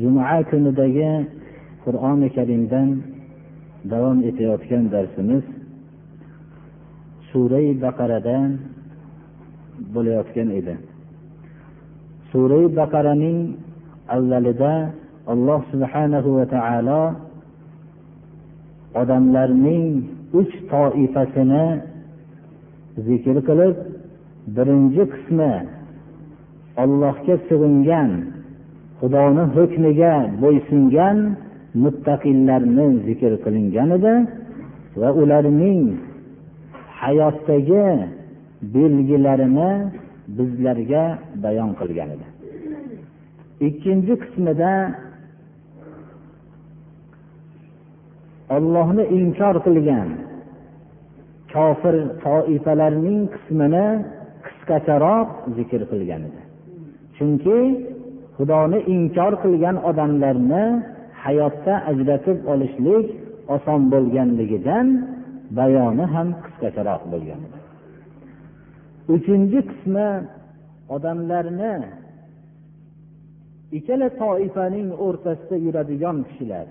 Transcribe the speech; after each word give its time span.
Juma 0.00 0.42
kunidagi 0.50 1.12
qur'oni 1.84 2.28
karimdan 2.36 2.88
davom 3.92 4.18
etayotgan 4.28 4.84
darsimiz 4.94 5.44
surai 7.30 7.68
baqaradan 7.84 8.48
bo'layotgan 9.94 10.48
edi. 10.58 10.74
Surai 12.30 12.64
baqaraning 12.80 13.38
avvalida 14.16 14.74
alloh 15.32 15.60
subhanahu 15.72 16.28
va 16.38 16.44
taolo 16.54 17.02
odamlarning 19.00 19.86
uch 20.40 20.54
toifasini 20.72 21.66
zikr 23.06 23.36
qilib 23.48 23.76
birinchi 24.56 25.04
qismi 25.12 25.52
ollohga 26.82 27.34
sig'ingan 27.48 28.10
xudoni 29.00 29.44
hukmiga 29.54 30.14
bo'ysungan 30.42 31.18
muttaqillarni 31.84 32.86
zikr 33.06 33.32
qilingan 33.44 33.88
edi 33.98 34.14
va 35.00 35.08
ularning 35.22 35.82
hayotdagi 37.00 37.86
belgilarini 38.74 39.70
bizlarga 40.36 41.04
bayon 41.44 41.70
qilgan 41.80 42.08
edi. 42.16 42.26
Ikkinchi 43.68 44.14
qismida 44.22 44.72
ollohni 48.56 49.04
inkor 49.18 49.56
qilgan 49.66 50.08
kofir 51.52 51.96
toifalarning 52.24 53.20
qismini 53.34 53.86
qisqacharoq 54.46 55.28
zikr 55.56 55.80
qilgan 55.90 56.22
edi. 56.28 56.40
Chunki 57.16 57.58
xudoni 58.36 58.78
inkor 58.94 59.32
qilgan 59.42 59.76
odamlarni 59.90 60.64
hayotda 61.24 61.74
ajratib 61.90 62.38
olishlik 62.52 63.06
oson 63.54 63.80
bo'lganligidan 63.92 64.86
bayoni 65.58 66.04
ham 66.14 66.28
qisqacharoq 66.44 67.02
bo'lgan. 67.12 67.42
Uchinchi 69.14 69.60
qismi 69.70 70.08
odamlarni 70.96 71.74
ikkala 73.78 74.08
toifaning 74.22 74.88
o'rtasida 75.06 75.56
yuradigan 75.66 76.18
kishilar. 76.28 76.66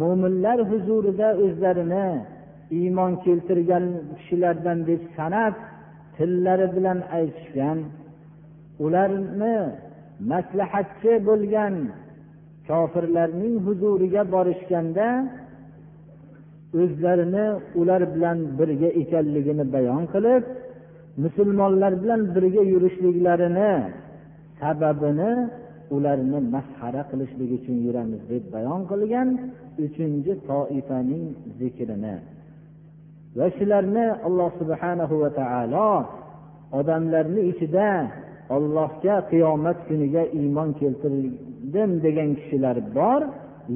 Mo'minlar 0.00 0.58
huzurida 0.70 1.28
o'zlarini 1.44 2.08
iymon 2.78 3.12
keltirgan 3.24 3.84
kishilardan 4.18 4.78
deb 4.88 5.02
sanab 5.16 5.54
tillari 6.16 6.66
bilan 6.76 6.98
aytishgan 7.18 7.78
ularni 8.84 9.56
maslahatchi 10.30 11.12
bo'lgan 11.28 11.74
kofirlarning 12.68 13.54
huzuriga 13.66 14.22
borishganda 14.34 15.08
o'zlarini 16.80 17.46
ular 17.80 18.02
bilan 18.14 18.38
birga 18.58 18.88
ekanligini 19.02 19.64
bayon 19.74 20.02
qilib 20.12 20.42
musulmonlar 21.24 21.92
bilan 22.02 22.20
birga 22.34 22.62
yurishliklarini 22.72 23.72
sababini 24.60 25.32
ularni 25.94 26.38
masxara 26.54 27.02
qilishlik 27.10 27.50
uchun 27.58 27.76
yuramiz 27.86 28.22
deb 28.30 28.44
bayon 28.54 28.80
qilgan 28.90 29.28
uchinchi 29.84 30.32
toifaning 30.48 31.24
zikrini. 31.58 32.16
Va 33.38 33.46
shularni 33.56 34.06
alloh 34.26 34.50
subhanahu 34.60 35.14
va 35.22 35.30
taolo 35.40 35.90
odamlarni 36.78 37.40
ichida 37.52 37.88
ollohga 38.56 39.16
qiyomat 39.30 39.78
kuniga 39.88 40.22
iymon 40.40 40.70
keltirdim 40.80 41.90
degan 42.04 42.30
kishilar 42.38 42.76
bor 42.98 43.22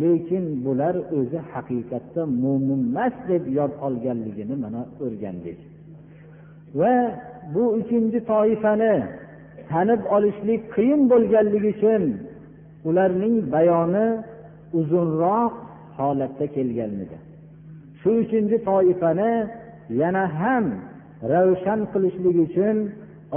lekin 0.02 0.44
bular 0.64 0.94
o'zi 1.18 1.40
haqiqatda 1.52 2.22
mo'minmas 2.42 3.14
deb 3.30 3.44
yod 3.58 3.72
olganligini 3.86 4.56
mana 4.64 4.82
o'rgandik. 5.04 5.58
Va 6.78 6.94
bu 7.54 7.64
uchinchi 7.78 8.18
toifani 8.32 8.94
tanib 9.70 10.00
olishlik 10.16 10.62
qiyin 10.74 11.00
bo'lganligi 11.12 11.68
uchun 11.76 12.02
ularning 12.88 13.36
bayoni 13.54 14.06
uzunroq 14.78 15.52
holatda 15.98 16.46
kelganligi. 16.56 17.18
Shu 18.00 18.10
uchinchi 18.22 18.56
toifani 18.68 19.32
yana 20.00 20.24
ham 20.40 20.64
ravshan 21.32 21.80
qilishlik 21.92 22.36
uchun 22.46 22.76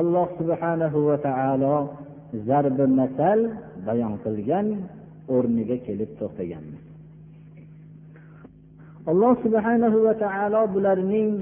alloh 0.00 0.27
subhanahu 0.39 0.99
va 1.09 1.17
taolo 1.28 1.77
zarbi 2.49 2.84
masal 3.00 3.41
bayon 3.87 4.15
qilgan 4.25 4.67
o'rniga 5.34 5.77
kelib 5.87 6.11
to'xtaganmiz 6.21 6.83
alloh 9.11 9.33
subhanahu 9.45 9.99
va 10.06 10.15
taolo 10.25 10.61
bularning 10.75 11.33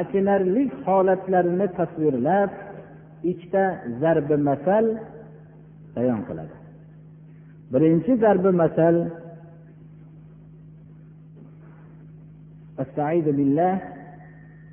achinarli 0.00 0.62
holatlarini 0.84 1.66
tasvirlab 1.78 2.50
ikkita 3.30 3.64
zarbi 4.02 4.36
masal 4.48 4.84
bayon 5.96 6.20
qiladi 6.28 6.56
birinchi 7.72 8.12
zarbi 8.24 8.50
masal 8.62 8.96
billah 13.38 13.74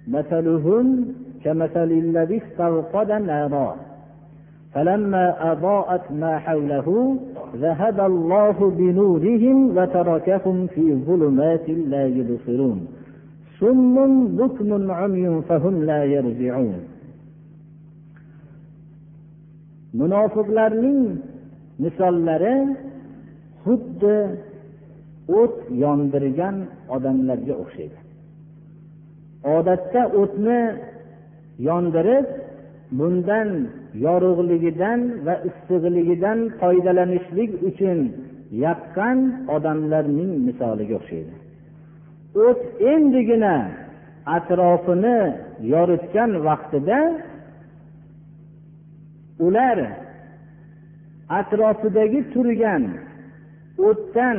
مثلهم 0.07 0.87
كمثل 1.44 1.90
الذي 2.04 2.42
استوقد 2.42 3.12
نارا 3.12 3.76
فلما 4.74 5.52
أضاءت 5.52 6.12
ما 6.12 6.38
حوله 6.38 7.16
ذهب 7.56 8.00
الله 8.00 8.70
بنورهم 8.70 9.76
وتركهم 9.76 10.66
في 10.66 10.94
ظلمات 10.94 11.68
لا 11.68 12.06
يبصرون. 12.06 12.86
صم 13.60 14.26
بكم 14.36 14.90
عمي 14.90 15.42
فهم 15.48 15.84
لا 15.84 16.04
يرجعون. 16.04 16.80
munofiqlarning 19.96 21.02
misollari 21.82 22.56
xuddi 23.64 24.18
o't 25.40 25.56
yondirgan 25.84 26.56
odamlarga 26.94 27.54
o'xshaydi 27.62 27.98
odatda 29.56 30.02
o'tni 30.20 30.60
yondirib 31.66 32.26
bundan 32.98 33.48
yorug'ligidan 34.06 35.00
va 35.26 35.34
issiqligidan 35.48 36.38
foydalanishlik 36.60 37.50
uchun 37.68 37.98
yaqqan 38.66 39.18
odamlarning 39.56 40.32
misoliga 40.46 40.94
o'xshaydi. 41.00 41.34
O't 42.46 42.60
endigina 42.92 43.56
atrofini 44.36 45.18
yoritgan 45.72 46.30
vaqtida 46.46 46.98
ular 49.46 49.78
atrofidagi 51.40 52.20
turgan 52.34 52.84
o'tdan 53.88 54.38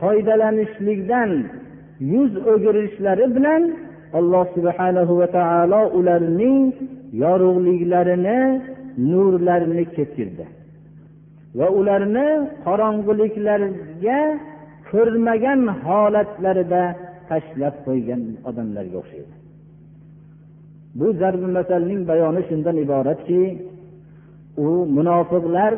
foydalanishlikdan 0.00 1.30
yuz 2.12 2.32
o'girishlari 2.52 3.26
bilan 3.36 3.62
alloh 4.18 4.44
subhanahu 4.56 5.12
va 5.20 5.26
taolo 5.38 5.80
ularning 5.98 6.72
yorug'liklarini 7.22 8.38
nurlarini 9.10 9.84
ketkirdi 9.96 10.44
va 11.58 11.66
ularni 11.78 12.28
qorong'uliklarga 12.66 14.20
ko'rmagan 14.90 15.60
holatlarida 15.86 16.82
tashlab 17.30 17.74
qo'ygan 17.86 18.22
odamlarga 18.48 18.96
o'xshaydi. 19.02 19.34
Bu 20.98 21.06
zarbi 21.20 21.48
masalning 21.58 22.00
bayoni 22.10 22.42
shundan 22.48 22.76
iboratki 22.84 23.42
u 24.66 24.68
munofiqlar 24.96 25.72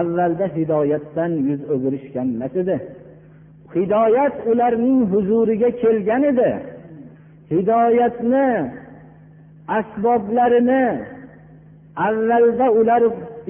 avvalda 0.00 0.46
hidoyatdan 0.56 1.32
yuz 1.48 1.60
o'girishgan 1.74 2.26
emas 2.36 2.54
edi 2.62 2.76
hidoyat 3.74 4.34
ularning 4.50 5.00
huzuriga 5.12 5.70
kelgan 5.82 6.22
edi. 6.32 6.50
Hidoyatni 7.50 8.70
asboblarini 9.78 10.84
avvalda 11.96 12.66
ular 12.78 13.02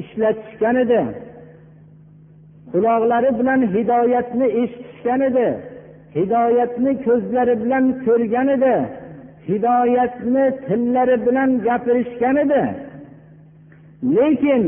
ishlatishgan 0.03 0.77
edi. 0.85 1.03
Quloqlari 2.73 3.31
bilan 3.39 3.61
hidoyatni 3.75 4.47
eshitishgan 4.61 5.21
edi. 5.29 5.49
Hidoyatni 6.17 6.93
ko'zlari 7.07 7.55
bilan 7.63 7.85
ko'rgan 8.05 8.49
edi. 8.57 8.75
Hidoyatni 9.49 10.45
tillari 10.67 11.17
bilan 11.27 11.51
gapirishgan 11.67 12.37
edi. 12.45 12.63
Lekin 14.17 14.65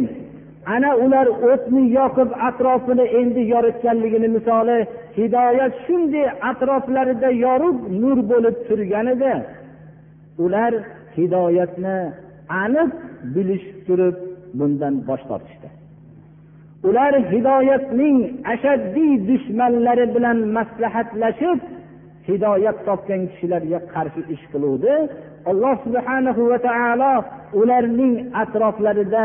ana 0.66 0.90
ular 1.04 1.26
o'tni 1.50 1.82
yoqib 1.98 2.30
atrofini 2.48 3.04
endi 3.20 3.42
yoritganligini 3.52 4.28
misoli 4.36 4.78
hidoyat 5.18 5.72
shunday 5.86 6.26
atroflarida 6.50 7.30
yorug' 7.46 7.82
nur 8.02 8.18
bo'lib 8.30 8.56
turgan 8.68 9.06
edi. 9.14 9.34
Ular 10.44 10.72
hidoyatni 11.16 11.96
aniq 12.62 12.90
bilishib 13.34 13.78
turib 13.86 14.16
bundan 14.58 14.94
bosh 15.08 15.24
tortishdi. 15.30 15.68
Ular 16.88 17.12
hidoyatning 17.32 18.18
ashaddiy 18.54 19.12
dushmanlari 19.28 20.06
bilan 20.14 20.38
maslahatlashib 20.56 21.58
hidoyat 22.28 22.76
topgan 22.86 23.22
kishilarga 23.30 23.78
qarshi 23.94 24.22
ish 24.34 24.44
qiluvdi. 24.52 24.94
Alloh 25.50 25.74
subhanahu 25.86 26.42
va 26.50 26.58
taolo 26.68 27.14
ularning 27.60 28.14
atroflarida 28.42 29.24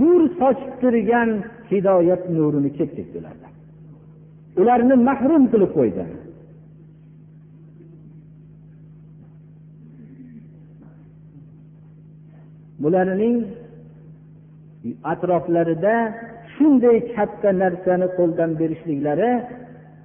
nur 0.00 0.20
sochib 0.40 0.72
turgan 0.82 1.30
hidoyat 1.70 2.22
nurini 2.36 2.70
ketkazdi 2.78 3.16
ulardan 3.20 3.52
ularni 4.60 4.94
mahrum 5.08 5.44
qilib 5.52 5.70
qo'ydi 5.78 6.04
bularning 12.82 13.36
atroflarida 15.12 15.94
shunday 16.54 16.96
katta 17.14 17.50
narsani 17.62 18.06
qo'ldan 18.18 18.50
berishliklari 18.60 19.32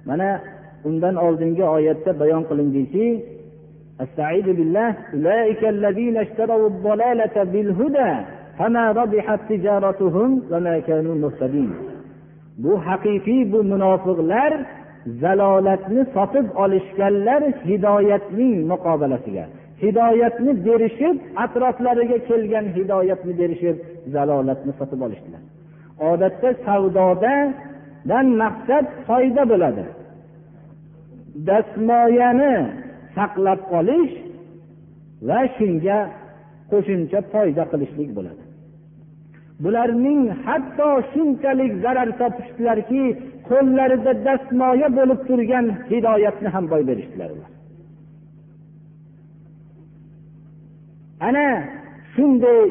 mana 0.08 0.28
undan 0.88 1.14
oldingi 1.26 1.64
oyatda 1.76 2.10
bayon 2.20 2.42
qilindiki 2.50 3.08
استعيذ 4.04 4.46
بالله 4.58 4.88
أولئك 5.14 5.62
الذين 5.76 6.16
اشتروا 6.16 6.68
الضلالة 6.72 7.36
بالهدى 7.52 8.12
bu 12.63 12.73
haqiqiy 12.87 13.41
bu 13.51 13.59
munofiqlar 13.71 14.51
zalolatni 15.21 16.01
sotib 16.15 16.45
olishganlar 16.63 17.41
hidoyatning 17.69 18.55
muqobilasiga 18.71 19.45
hidoyatni 19.83 20.51
berishib 20.65 21.17
atroflariga 21.43 22.17
kelgan 22.29 22.65
hidoyatni 22.77 23.33
berishib 23.41 23.77
zalolatni 24.13 24.71
sotib 24.79 24.99
olishdilar. 25.05 25.41
Odatda 26.11 26.49
savdodadan 26.65 28.27
maqsad 28.43 28.85
foyda 29.07 29.43
bo'ladi. 29.51 29.83
Dasmoyani 31.47 32.55
saqlab 33.15 33.59
qolish 33.73 34.13
va 35.27 35.39
shunga 35.57 35.99
qo'shimcha 36.71 37.19
foyda 37.33 37.63
qilishlik 37.71 38.09
bo'ladi. 38.17 38.42
Bularning 39.63 40.21
hatto 40.45 40.89
shunchalik 41.13 41.71
zarar 41.83 42.09
topishdilarki 42.21 43.03
qo'llarida 43.49 44.13
dastmoya 44.27 44.87
bo'lib 44.97 45.19
turgan 45.27 45.65
hidoyatni 45.91 46.49
ham 46.55 46.65
boy 46.71 46.81
berishdilar 46.89 47.29
ular. 47.35 47.51
Ana 51.27 51.47
shunday 52.13 52.61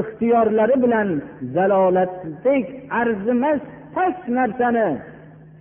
ixtiyorlari 0.00 0.76
bilan 0.84 1.08
zalolatdek 1.54 2.66
arzimas 3.00 3.60
past 3.94 4.24
narsani 4.38 4.88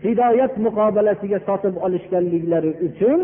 hidoyat 0.06 0.54
muqobalasiga 0.66 1.40
sotib 1.48 1.76
olishganliklari 1.86 2.72
uchun 2.88 3.20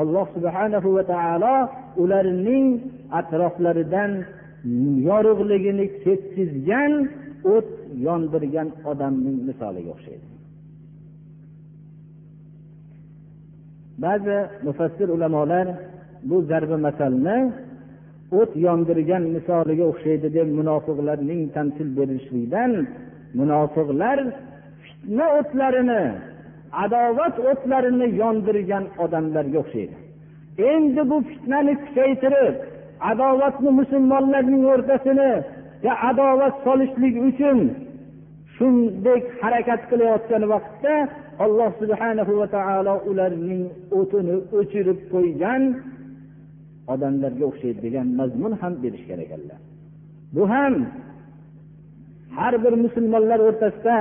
alloh 0.00 0.26
subhanahu 0.36 0.88
va 0.96 1.04
taolo 1.12 1.56
ularning 2.02 2.66
atroflaridan 3.18 4.10
yorug'ligini 5.08 5.86
ketkizgan 6.04 6.92
o't 7.54 7.68
yondirgan 8.06 8.68
odamning 8.90 9.36
misoliga 9.48 9.90
o'xshaydi. 9.94 10.26
Ba'zi 14.04 14.38
mufassir 14.66 15.08
ulamolar 15.16 15.66
bu 16.28 16.36
zarbi 16.50 16.76
masalni 16.86 17.38
o't 18.40 18.52
yondirgan 18.66 19.24
misoliga 19.36 19.84
o'xshaydi 19.92 20.28
deb 20.36 20.48
munofiqlarning 20.58 21.42
tamsil 21.56 21.88
berishlikdan 21.98 22.72
munofiqlar 23.38 24.18
fitna 24.84 25.26
o'tlarini 25.38 26.02
adovat 26.84 27.36
o'tlarini 27.50 28.06
yondirgan 28.22 28.84
odamlarga 29.04 29.58
o'xshaydi. 29.62 29.96
Endi 30.72 31.02
bu 31.10 31.16
fitnani 31.28 31.72
kuchaytirib 31.82 32.56
adovatni 33.00 33.70
musulmonlarning 33.80 34.62
o'rtasini 34.72 35.30
adovat 36.08 36.54
solishlik 36.64 37.14
uchun 37.28 37.58
shunday 38.56 39.20
harakat 39.42 39.80
qilayotgan 39.90 40.42
vaqtda 40.52 40.94
alloh 41.44 41.70
subhanahu 41.80 42.32
va 42.40 42.46
taolo 42.56 42.94
ularning 43.10 43.62
o'tini 43.98 44.34
o'chirib 44.58 44.98
qo'ygan 45.12 45.62
odamlarga 46.92 47.44
o'xshaydi 47.50 47.80
degan 47.86 48.06
mazmun 48.20 48.52
ham 48.60 48.72
berishgan 48.82 49.20
ekanlar. 49.26 49.60
Bu 50.34 50.42
ham 50.52 50.74
har 52.36 52.54
bir 52.64 52.74
musulmonlar 52.84 53.38
o'rtasida 53.48 53.96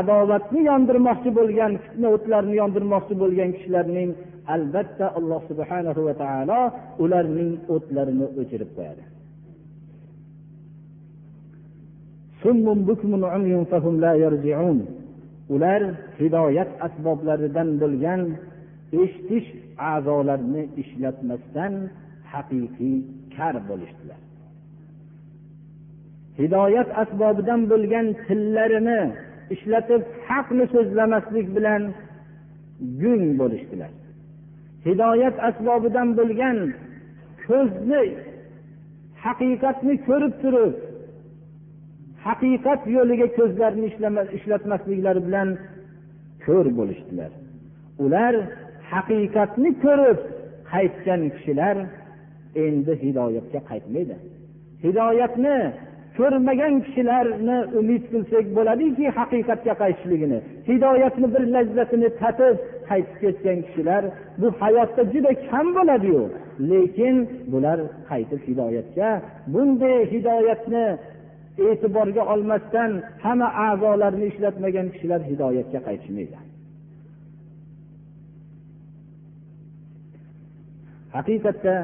adovatni 0.00 0.60
yondirmoqchi 0.70 1.30
bo'lgan 1.38 1.72
fitna 1.82 2.08
o'tlarini 2.16 2.54
yondirmoqchi 2.62 3.14
bo'lgan 3.22 3.50
kishilarning 3.56 4.10
albatta 4.54 5.06
alloh 5.18 5.40
subhana 5.50 5.90
va 6.06 6.14
taolo 6.22 6.60
ularning 7.04 7.52
o'tlarini 7.74 8.26
o'chirib 8.40 8.70
qo'yadi. 8.76 9.04
Ular 15.54 15.82
hidoyat 16.20 16.70
asboblaridan 16.86 17.68
bo'lgan 17.82 18.20
eshitish 19.02 19.48
a'zolarini 19.92 20.62
ishlatmasdan 20.82 21.72
haqiqiy 22.32 22.96
kar 23.36 23.54
bo'lishdilar. 23.68 24.20
Hidoyat 26.40 26.88
asbobidan 27.02 27.60
bo'lgan 27.72 28.06
tillarini 28.26 29.00
ishlatib 29.54 30.02
haqni 30.28 30.64
so'zlamaslik 30.74 31.46
bilan 31.56 31.82
gung 33.00 33.24
bo'lishdilar. 33.40 33.92
Hidoyat 34.86 35.36
asbobidan 35.48 36.08
bo'lgan 36.18 36.58
ko'zni 37.46 38.02
haqiqatni 39.24 39.94
ko'rib 40.08 40.34
turib 40.42 40.74
haqiqat 42.26 42.80
yo'liga 42.96 43.28
ko'zlarini 43.38 43.86
ishlatmasliklari 44.38 45.20
bilan 45.26 45.48
ko'r 46.46 46.66
bo'lishdilar. 46.78 47.30
Ular 48.04 48.34
haqiqatni 48.92 49.70
ko'rib 49.84 50.18
qaytgan 50.72 51.22
kishilar 51.36 51.76
endi 52.64 52.92
hidoyatga 53.04 53.60
qaytmaydi. 53.70 54.16
Hidoyatni 54.84 55.56
ko'rmagan 56.18 56.74
kishilarni 56.86 57.58
umid 57.80 58.02
qilsak 58.12 58.46
bo'ladiki 58.56 59.06
haqiqatga 59.18 59.74
qaytishligini 59.82 60.38
hidoyatni 60.70 61.26
bir 61.34 61.42
lazzatini 61.54 62.08
tatib 62.20 62.56
qaytib 62.90 63.16
ketgan 63.22 63.58
kishilar 63.66 64.02
bu 64.40 64.48
hayotda 64.60 65.02
juda 65.12 65.32
kam 65.48 65.66
bo'ladiyu. 65.76 66.22
Lekin 66.70 67.16
bular 67.52 67.78
qaytib 68.10 68.40
hidoyatga 68.48 69.08
bunday 69.52 69.98
hidoyatni 70.12 70.86
e'tiborga 71.66 72.22
olmasdan 72.32 72.90
hamma 73.24 73.48
a'zolarini 73.66 74.26
ishlatmagan 74.32 74.86
kishilar 74.94 75.20
hidoyatga 75.30 75.78
qaytishmaydi. 75.88 76.38
Haqiqatda 81.16 81.76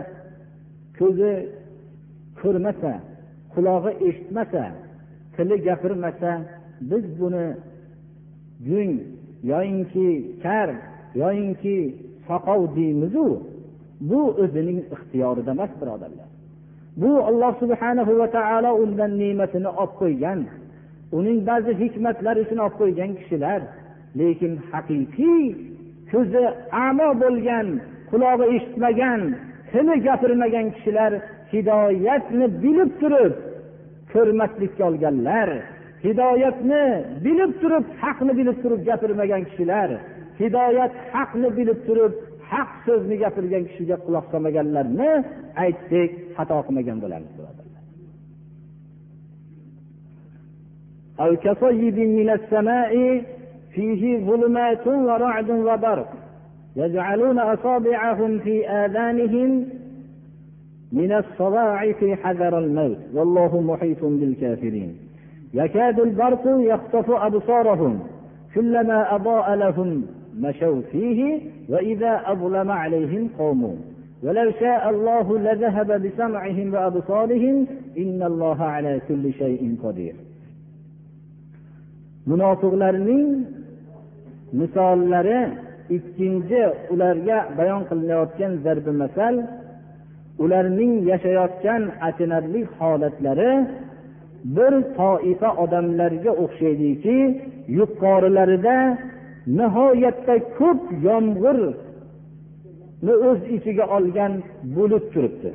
ko'zi 0.98 1.32
ko'rmasa 2.40 2.92
qulog'i 3.54 3.92
eshitmasa 4.08 4.64
tili 5.34 5.56
gapirmasa 5.66 6.30
biz 6.90 7.04
buni 7.20 7.46
gung 8.68 8.92
yoyinki 9.50 10.08
kar 10.44 10.68
yoyinki 11.20 11.76
soqov 12.28 12.60
deymizu 12.76 13.26
bu 14.10 14.20
o'zining 14.42 14.78
ixtiyorida 14.94 15.50
emas 15.56 15.72
birodarlar. 15.80 16.28
Bu 17.02 17.10
alloh 17.28 17.52
subhanahu 17.62 18.12
va 18.20 18.28
taolo 18.36 18.70
undan 18.82 19.12
ne'matini 19.22 19.70
olib 19.80 19.94
qo'ygan 20.00 20.40
uning 21.18 21.38
ba'zi 21.50 21.72
hikmatlari 21.82 22.40
uchun 22.44 22.58
olib 22.64 22.76
qo'ygan 22.80 23.10
kishilar 23.18 23.60
lekin 24.20 24.52
haqiqiy 24.70 25.44
ko'zi 26.12 26.44
amo 26.86 27.08
bo'lgan 27.22 27.66
qulog'i 28.10 28.46
eshitmagan 28.56 29.20
tili 29.72 29.94
gapirmagan 30.06 30.66
kishilar 30.76 31.12
hidoyatni 31.52 32.46
bilib 32.62 32.90
turib 33.00 33.34
ko'rmaslikka 34.12 34.82
olganlar 34.90 35.48
hidoyatni 36.06 36.84
bilib 37.24 37.52
turib 37.62 37.84
haqni 38.02 38.32
bilib 38.38 38.56
turib 38.62 38.80
gapirmagan 38.88 39.42
kishilar 39.48 39.90
hidoyat 40.39 40.91
haqni 41.13 41.49
bilib 41.57 41.79
turib 41.87 42.13
haq 42.51 42.71
so'zni 42.85 43.15
gapirgan 43.23 43.63
kishiga 43.69 43.97
quloq 44.05 44.25
solmaganlarni 44.33 45.11
aytsak 45.63 46.09
xato 46.35 46.57
qilmagan 46.67 46.97
bo'lamiz 47.03 47.33
أو 51.23 51.35
كصيب 51.45 51.97
من 51.99 52.29
السماء 52.29 53.23
فيه 53.73 54.25
ظلمات 54.25 54.87
ورعد 54.87 55.49
وبرق 55.49 56.09
يجعلون 56.75 57.39
أصابعهم 57.39 58.39
في 58.39 58.69
آذانهم 58.69 59.65
من 60.91 61.11
الصواعق 61.11 62.17
حذر 62.23 62.59
الموت 62.59 62.97
والله 63.13 63.61
محيط 63.61 64.03
بالكافرين 64.03 64.97
يكاد 65.53 65.99
البرق 65.99 66.41
يخطف 66.45 67.11
أبصارهم 67.11 67.99
كلما 68.55 69.15
أضاء 69.15 69.55
لهم 69.55 70.05
مشوا 70.39 70.81
فيه 70.91 71.39
وإذا 71.69 72.21
أظلم 72.25 72.71
عليهم 72.71 73.29
قوموا 73.39 73.75
ولو 74.23 74.51
شاء 74.59 74.89
الله 74.89 75.39
لذهب 75.39 76.01
بسمعهم 76.01 76.73
وأبصارهم 76.73 77.67
إن 77.97 78.23
الله 78.23 78.63
على 78.63 79.01
كل 79.07 79.33
شيء 79.33 79.75
قدير 79.83 80.15
munofiqlarning 82.29 83.27
misollari 84.59 85.39
ikkinchi 85.97 86.61
ularga 86.93 87.37
bayon 87.57 87.81
qilinayotgan 87.89 88.51
zarbi 88.65 88.91
masal 89.01 89.35
ularning 90.43 90.93
yashayotgan 91.11 91.81
achinarli 92.07 92.61
holatlari 92.77 93.51
bir 94.55 94.73
toifa 94.99 95.49
odamlarga 95.63 96.31
o'xshaydiki 96.43 97.17
yuqorilarida 97.79 98.77
nihoyatda 99.58 100.34
ko'p 100.58 100.82
yomg'irni 101.06 103.14
o'z 103.28 103.40
ichiga 103.56 103.84
olgan 103.96 104.32
bulut 104.74 105.04
turibdi. 105.12 105.50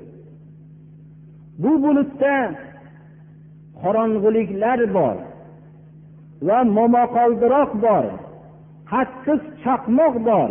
Bu 1.61 1.71
bulutda 1.83 2.35
qorong'uliklar 3.81 4.79
bor 4.97 5.17
va 6.47 6.59
momaqoldiroq 6.77 7.71
bor 7.85 8.05
qattiq 8.91 9.41
chaqmoq 9.63 10.15
bor. 10.29 10.49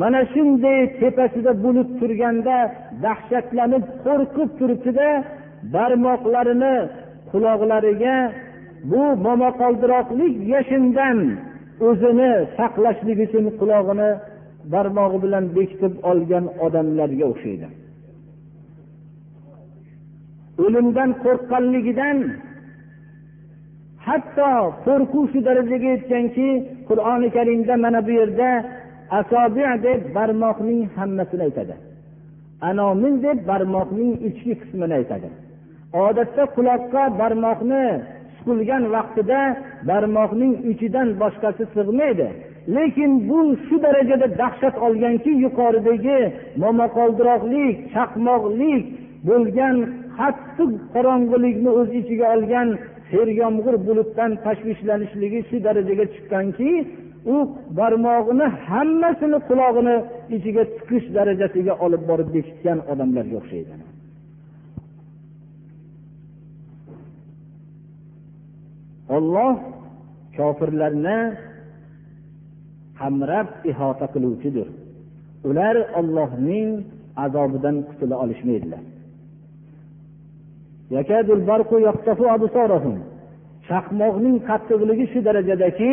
Mana 0.00 0.22
shunday 0.32 0.80
tepasida 1.00 1.52
bulut 1.64 1.90
turganda 2.00 2.58
dahshatlanib 3.04 3.84
qo'rqib 4.04 4.50
turibdida 4.58 5.08
barmoqlarini 5.74 6.76
quloqlariga 7.30 8.16
bu 8.90 9.02
momaqoldiroqlik 9.26 10.34
yashindan 10.54 11.18
o'zini 11.86 12.30
saqlashlik 12.56 13.18
uchun 13.26 13.44
qulog'ini 13.60 14.10
barmog'i 14.72 15.18
bilan 15.24 15.44
bekitib 15.56 15.94
olgan 16.10 16.44
odamlarga 16.66 17.24
o'xshaydi. 17.32 17.68
O'limdan 20.64 21.10
qo'rqqanligidan 21.24 22.18
hatto 24.06 24.50
qo'rquv 24.86 25.24
shu 25.32 25.40
darajaga 25.48 25.88
yetganki 25.94 26.48
qur'oni 26.88 27.28
karimda 27.36 27.74
mana 27.84 28.00
bu 28.06 28.12
yerda 28.20 28.50
asobi 29.20 29.64
deb 29.86 30.00
barmoqning 30.16 30.80
hammasini 30.96 31.42
aytadi. 31.48 31.74
Anomin 32.68 33.14
deb 33.26 33.38
barmoqning 33.50 34.12
ichki 34.28 34.52
qismini 34.60 34.94
aytadi. 35.00 35.28
Odatda 36.06 36.44
quloqqa 36.56 37.02
barmoqni 37.20 37.84
suqilgan 38.38 38.82
vaqtida 38.94 39.40
barmoqning 39.88 40.52
uchidan 40.70 41.08
boshqasi 41.22 41.64
sig'maydi. 41.76 42.28
Lekin 42.76 43.10
bu 43.28 43.38
shu 43.66 43.76
darajada 43.84 44.26
dahshat 44.40 44.74
olganki 44.86 45.32
yuqoridagi 45.44 46.18
momaqoldiroqlik 46.62 47.76
chaqmoqlik 47.94 48.84
bo'lgan 49.28 49.76
qattiq 50.18 50.70
qorong'ulikni 50.94 51.70
o'z 51.80 51.90
ichiga 52.00 52.26
olgan 52.34 52.68
seryomg'ir 53.10 53.74
bulutdan 53.86 54.30
tashvishlanishligi 54.44 55.40
shu 55.48 55.56
darajaga 55.66 56.06
chiqqanki 56.14 56.70
u 57.34 57.36
barmog'ini 57.78 58.46
hammasini 58.68 59.38
qulog'ini 59.48 59.96
ichiga 60.36 60.62
tiqish 60.76 61.06
darajasiga 61.16 61.74
olib 61.84 62.02
borib 62.10 62.28
bekitgan 62.36 62.78
odamlarga 62.92 63.36
o'xshaydi. 63.40 63.87
Olloh 69.16 69.54
kofirlarni 70.36 71.18
qamrab 73.00 73.48
ihota 73.70 74.06
qiluvchidir. 74.14 74.68
Ular 75.48 75.76
ollohning 75.98 76.68
azobidan 77.24 77.76
qutula 77.88 78.16
olishmaydilar. 78.24 78.82
Chaqmoqning 83.68 84.36
qattiqligi 84.48 85.06
shu 85.12 85.18
darajadaki 85.28 85.90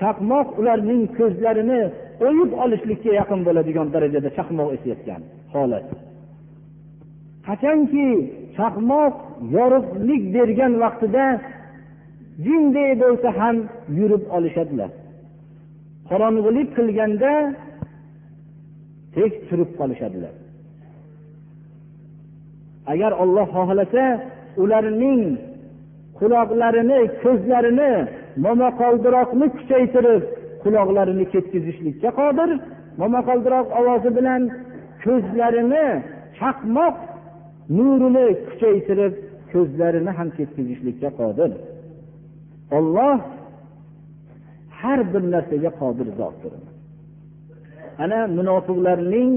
chaqmoq 0.00 0.48
ularning 0.60 1.02
ko'zlarini 1.18 1.82
o'yib 2.26 2.50
olishlikka 2.64 3.10
yaqin 3.20 3.40
bo'ladigan 3.46 3.86
darajada 3.94 4.28
chaqmoq 4.38 4.68
esayotgan 4.76 5.20
holat. 5.54 5.86
Qachonki 7.46 8.08
chaqmoq 8.58 9.14
yorug'lik 9.56 10.22
bergan 10.36 10.72
vaqtida 10.84 11.24
jinday 12.44 12.90
bo'lsa 13.02 13.28
ham 13.38 13.56
yurib 13.98 14.24
olishadilar. 14.36 14.90
Qorong'ulik 16.08 16.68
qilganda 16.76 17.32
tek 19.16 19.32
turib 19.48 19.70
qolishadilar. 19.80 20.34
Agar 22.92 23.12
olloh 23.22 23.46
xohlasa 23.56 24.04
ularning 24.62 25.22
quloqlarini 26.18 27.00
ko'zlarini 27.22 27.92
momaqoldiroqni 28.46 29.46
kuchaytirib 29.56 30.22
quloqlarini 30.62 31.24
ketkazishlikka 31.32 32.10
qodir. 32.20 32.50
Momaqoldiroq 33.02 33.66
ovozi 33.78 34.10
bilan 34.18 34.42
ko'zlarini 35.04 35.86
chaqmoq 36.38 36.96
nurini 37.76 38.26
kuchaytirib 38.48 39.14
ko'zlarini 39.52 40.10
ham 40.18 40.28
ketkazishlikka 40.38 41.10
qodir. 41.20 41.50
Olloh 42.76 43.16
har 44.80 45.00
bir 45.12 45.22
narsaga 45.34 45.70
qodir 45.80 46.08
zotdir 46.20 46.52
ana 48.04 48.20
munofiqlarning 48.38 49.32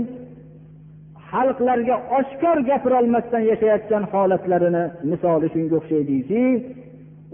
xalqlarga 1.31 1.95
oshkor 2.19 2.57
gapirolmasdan 2.69 3.43
yashayotgan 3.51 4.03
holatlarini 4.13 4.83
misoli 5.11 5.47
shunga 5.53 5.75
o'xshaydiki 5.79 6.43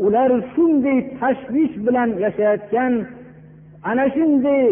ular 0.06 0.32
shunday 0.54 1.00
tashvish 1.20 1.76
bilan 1.86 2.10
yashayotgan 2.26 2.94
ana 3.90 4.06
shunday 4.16 4.66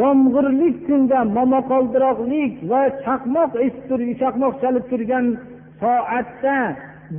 yomg'irli 0.00 0.68
kunda 0.86 1.18
momaqoldiroqlik 1.36 2.52
va 2.70 2.82
chaqmoq 3.04 3.52
esib 3.66 3.90
chaqmoq 4.22 4.54
chalib 4.62 4.84
turgan 4.90 5.26
soatda 5.80 6.58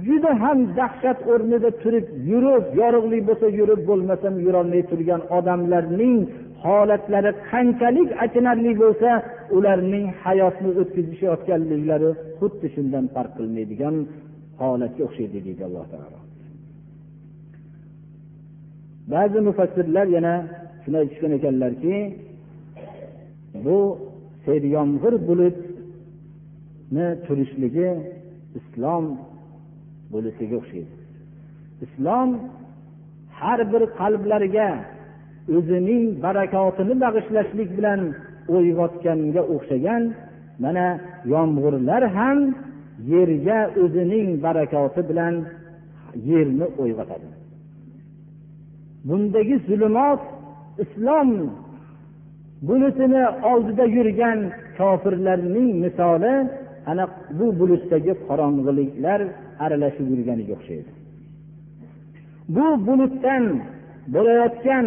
juda 0.06 0.32
ham 0.44 0.60
dahshat 0.80 1.18
o'rnida 1.32 1.70
turib 1.84 2.06
yurib 2.32 2.66
yorug'lik 2.82 3.22
bo'lsa 3.30 3.48
yurib 3.60 3.82
bo'lmasam 3.90 4.34
yurolmay 4.46 4.82
turgan 4.92 5.22
odamlarning 5.38 6.18
holatlari 6.64 7.32
qanchalik 7.50 8.10
achinarli 8.26 8.72
bo'lsa 8.84 9.10
ularning 9.58 10.06
hayotni 10.24 10.70
o'tkazishayotganliklari 10.82 12.10
xuddi 12.40 12.68
shundan 12.76 13.06
farq 13.16 13.32
qilmaydigan 13.38 13.96
holatga 14.62 15.02
o'xshaydi 15.08 15.40
deydi 15.46 15.64
alloh 15.68 15.86
taolo. 15.94 16.20
Ba'zi 19.14 19.40
mufassirlar 19.48 20.08
yana 20.18 20.34
shuni 20.84 20.98
aytishgan 21.02 21.32
ekanlarki 21.38 21.96
bu 23.66 23.78
seryomg'ir 24.46 25.14
bulutni 25.28 27.08
turishligi 27.26 27.90
islom 28.60 29.06
bulutiga 30.12 30.56
o'xshaydi. 30.62 30.94
Islom 31.86 32.30
har 33.40 33.60
bir 33.72 33.84
qalblarga 34.00 34.70
o'zining 35.56 36.04
barakotini 36.26 36.94
bag'ishlashlik 37.04 37.70
bilan 37.78 38.02
uyg'otganga 38.56 39.42
o'xshagan 39.54 40.04
mana 40.64 40.88
yomg'irlar 41.34 42.04
ham 42.18 42.40
yerga 43.14 43.60
o'zining 43.84 44.28
barakoti 44.46 45.02
bilan 45.10 45.34
yerni 46.30 46.68
uyg'otadi. 46.82 47.28
Bundagi 49.08 49.56
zulmot 49.68 50.22
islom 50.84 51.30
bulutini 52.68 53.24
oldida 53.52 53.86
yurgan 53.98 54.40
kofirlarning 54.78 55.70
misoli 55.84 56.34
ana 56.90 57.04
bu 57.40 57.48
bulutdagi 57.60 58.14
qorong'iliklar 58.28 59.20
aralashib 59.66 60.08
yurganiga 60.14 60.54
o'xshaydi. 60.58 60.92
Bu 62.56 62.68
bulutdan 62.88 63.44
bo'layotgan 64.14 64.86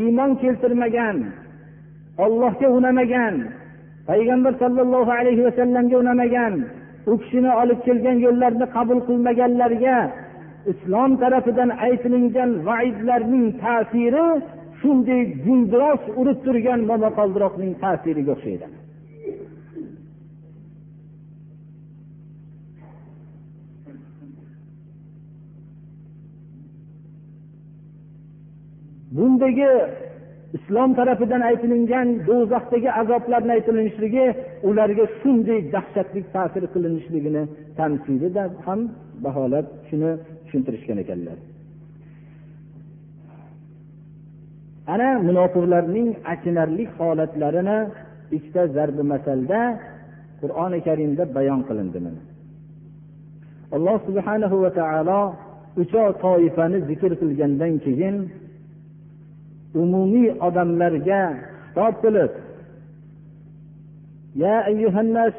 iymon 0.00 0.30
keltirmagan 0.42 1.16
ollohga 2.24 2.68
unamagan 2.78 3.34
payg'ambar 4.08 4.52
sollallohu 4.62 5.12
alayhi 5.20 5.42
vasallamga 5.48 5.96
unamagan 6.04 6.54
u 7.10 7.12
kishini 7.20 7.50
olib 7.62 7.80
kelgan 7.86 8.18
yo'llarni 8.26 8.66
qabul 8.76 8.98
qilmaganlarga 9.08 9.98
islom 10.72 11.10
tarafidan 11.22 11.70
aytilingan 11.86 12.50
vaidlarning 12.68 13.46
ta'siri 13.62 14.26
shunday 14.80 15.22
guldiroz 15.46 16.02
urib 16.20 16.38
turgan 16.46 16.80
momaqoldiroqning 16.90 17.72
ta'siriga 17.84 18.32
o'xshaydi. 18.36 18.66
Bundagi 29.18 29.70
islom 30.56 30.90
tarafidan 30.98 31.42
aytilingan 31.50 32.08
do'zaxdagi 32.28 32.90
azoblarni 33.00 33.52
aytilishligi 33.56 34.26
ularga 34.68 35.04
shunday 35.20 35.60
dahshatli 35.74 36.20
ta'sir 36.34 36.64
qilinishligini 36.74 37.42
tamsilida 37.78 38.44
ham 38.66 38.80
baholab 39.24 39.66
shuni 39.88 40.10
tushuntirishgan 40.44 40.98
ekanlar. 41.04 41.38
Ana 44.94 45.08
munofiqlarning 45.28 46.08
achinarli 46.32 46.84
holatlarini 46.96 47.78
ikkita 48.36 48.62
zarbi 48.76 49.02
masalda 49.12 49.60
qur'oni 50.40 50.78
karimda 50.86 51.22
bayon 51.36 51.60
qilindi 51.68 52.00
alloh 53.76 53.96
subhanahu 54.08 54.56
va 54.64 54.70
taolo 54.80 55.20
uch 55.82 55.94
toifani 56.24 56.78
zikr 56.88 57.12
qilgandan 57.20 57.72
keyin 57.86 58.16
umumiy 59.81 60.29
odamlarga 60.47 61.21
xitob 61.73 61.95
qilib 62.03 62.31
يا 64.35 64.57
أيها 64.67 65.01
الناس 65.01 65.37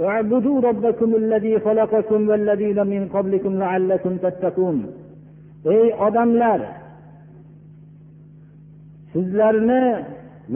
اعبدوا 0.00 0.60
ربكم 0.60 1.14
الذي 1.14 1.54
خلقكم 1.60 2.28
والذين 2.28 2.86
من 2.86 3.08
قبلكم 3.14 3.52
لعلكم 3.58 4.16
تتقون 4.16 4.78
ey 5.74 5.86
odamlar 6.06 6.60
sizlarni 9.12 9.84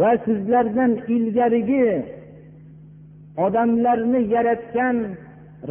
va 0.00 0.10
sizlardan 0.26 0.92
ilgarigi 1.16 1.88
odamlarni 3.46 4.20
yaratgan 4.34 4.96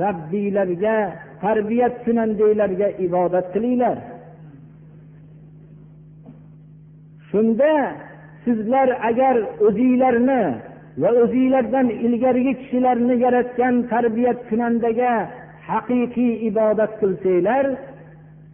rabbiylarga 0.04 0.98
tarbiyat 1.44 1.96
kunandaylarga 2.06 2.88
ibodat 3.06 3.46
qilinglar 3.54 3.98
Shunda 7.35 7.73
sizlar 8.45 8.89
agar 9.11 9.37
o'zinglarni 9.67 10.43
va 11.03 11.11
o'zinglardan 11.23 11.89
ilgarigi 12.07 12.53
kishilarni 12.61 13.15
yaratgan 13.25 13.75
tarbiyat 13.93 14.39
kunandaga 14.51 15.13
haqiqiy 15.71 16.33
ibodat 16.51 16.93
qilsanglar 17.01 17.65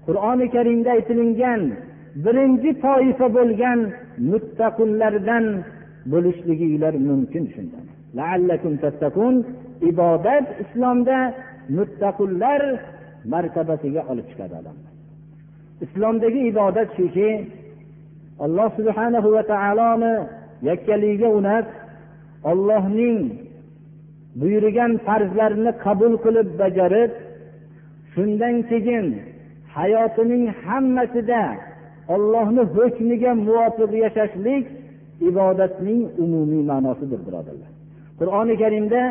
qur'oni 0.06 0.46
karimda 0.54 0.90
aytilingan 0.96 1.62
birinchi 2.24 2.70
toifa 2.84 3.26
bo'lgan 3.36 3.78
muttaqullardan 4.30 5.44
bo'lishliginglar 6.12 6.94
mumkin 7.08 7.44
shunda 7.54 7.78
ibodat 9.90 10.46
islomda 10.64 11.18
muttaqullar 11.76 12.62
martabasiga 13.32 14.02
olib 14.12 14.26
chiqadi 14.30 14.54
odamni 14.60 14.88
islomdagi 15.84 16.40
ibodat 16.52 16.88
shuki 16.98 17.28
alloh 18.44 18.68
subhanahu 18.78 19.28
va 19.34 19.42
taoloni 19.52 20.12
yakkaligiga 20.68 21.28
unab 21.38 21.66
ollohning 22.50 23.18
buyurgan 24.40 24.92
farzlarini 25.06 25.72
qabul 25.84 26.14
qilib 26.24 26.48
bajarib 26.60 27.10
shundan 28.12 28.56
keyin 28.70 29.06
hayotining 29.76 30.44
hammasida 30.64 31.44
ollohni 32.14 32.62
hukmiga 32.74 33.30
muvofiq 33.46 33.92
yashashlik 34.04 34.64
ibodatning 35.28 36.02
umumiy 36.24 36.62
ma'nosidir 36.70 37.20
birodarlar. 37.26 37.70
Qur'oni 38.20 38.54
karimda 38.62 39.02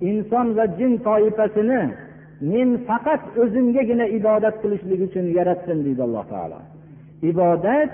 inson 0.00 0.46
va 0.56 0.64
jin 0.78 0.92
toifasini 1.06 1.80
men 2.40 2.68
faqat 2.88 3.22
o'zimgagina 3.42 4.06
ibodat 4.18 4.56
qilishlik 4.62 5.00
uchun 5.08 5.26
yaratdim 5.38 5.78
deydi 5.86 6.02
alloh 6.06 6.24
taolo. 6.32 6.58
Ibodat 7.30 7.90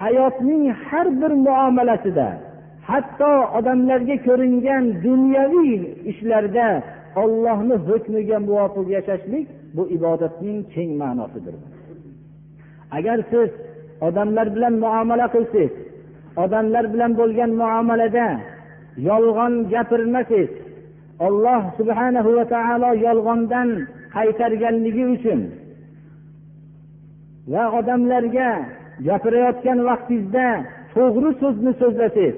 hayotning 0.00 0.64
har 0.84 1.06
bir 1.20 1.32
muomalasida 1.46 2.28
hatto 2.88 3.32
odamlarga 3.58 4.16
ko'ringan 4.26 4.84
dunyoviy 5.06 5.74
ishlarda 6.10 6.68
ollohni 7.22 7.76
hukmiga 7.88 8.38
muvofiq 8.48 8.86
yashashlik 8.96 9.46
bu 9.76 9.82
ibodatning 9.96 10.58
keng 10.74 10.90
ma'nosidir. 11.02 11.54
Agar 12.96 13.18
siz 13.30 13.50
odamlar 14.06 14.46
bilan 14.56 14.74
muomala 14.84 15.26
qilsangiz 15.34 15.72
odamlar 16.44 16.84
bilan 16.92 17.12
bo'lgan 17.20 17.50
muomalada 17.62 18.26
yolg'on 19.08 19.52
gapirmasangiz 19.72 20.50
olloh 21.27 21.61
subhanahu 21.79 22.29
va 22.37 22.45
taolo 22.55 22.89
yolg'ondan 23.07 23.69
qaytarganligi 24.15 25.05
uchun 25.15 25.39
va 27.53 27.63
odamlarga 27.79 28.49
gapirayotgan 29.07 29.79
vaqtingizda 29.89 30.47
to'g'ri 30.95 31.29
so'zni 31.41 31.71
so'zlasangiz 31.81 32.37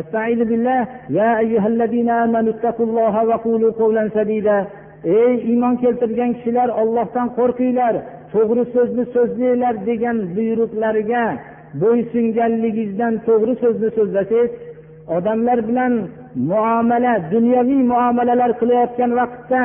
استعيذ 0.00 0.40
بالله 0.50 0.80
يا 1.20 1.30
أيها 1.42 1.68
الذين 1.74 2.10
آمنوا 2.24 2.52
اتقوا 2.56 2.86
الله 2.88 3.14
وقولوا 3.30 3.72
قولا 3.80 4.04
سديدا 4.16 4.58
ey 5.04 5.32
iymon 5.50 5.74
keltirgan 5.82 6.30
kishilar 6.36 6.68
ollohdan 6.80 7.26
qo'rqinglar 7.38 7.94
to'g'ri 8.32 8.64
so'zni 8.74 9.04
so'zlanglar 9.14 9.74
degan 9.88 10.16
buyruqlarga 10.36 11.24
bo'ysunganligingizdan 11.82 13.14
to'g'ri 13.28 13.54
so'zni 13.62 13.88
so'zlasangiz 13.96 14.50
odamlar 15.16 15.58
bilan 15.68 15.92
muomala 16.35 17.13
dunyoviy 17.33 17.81
muomalalar 17.93 18.51
qilayotgan 18.61 19.11
vaqtda 19.19 19.63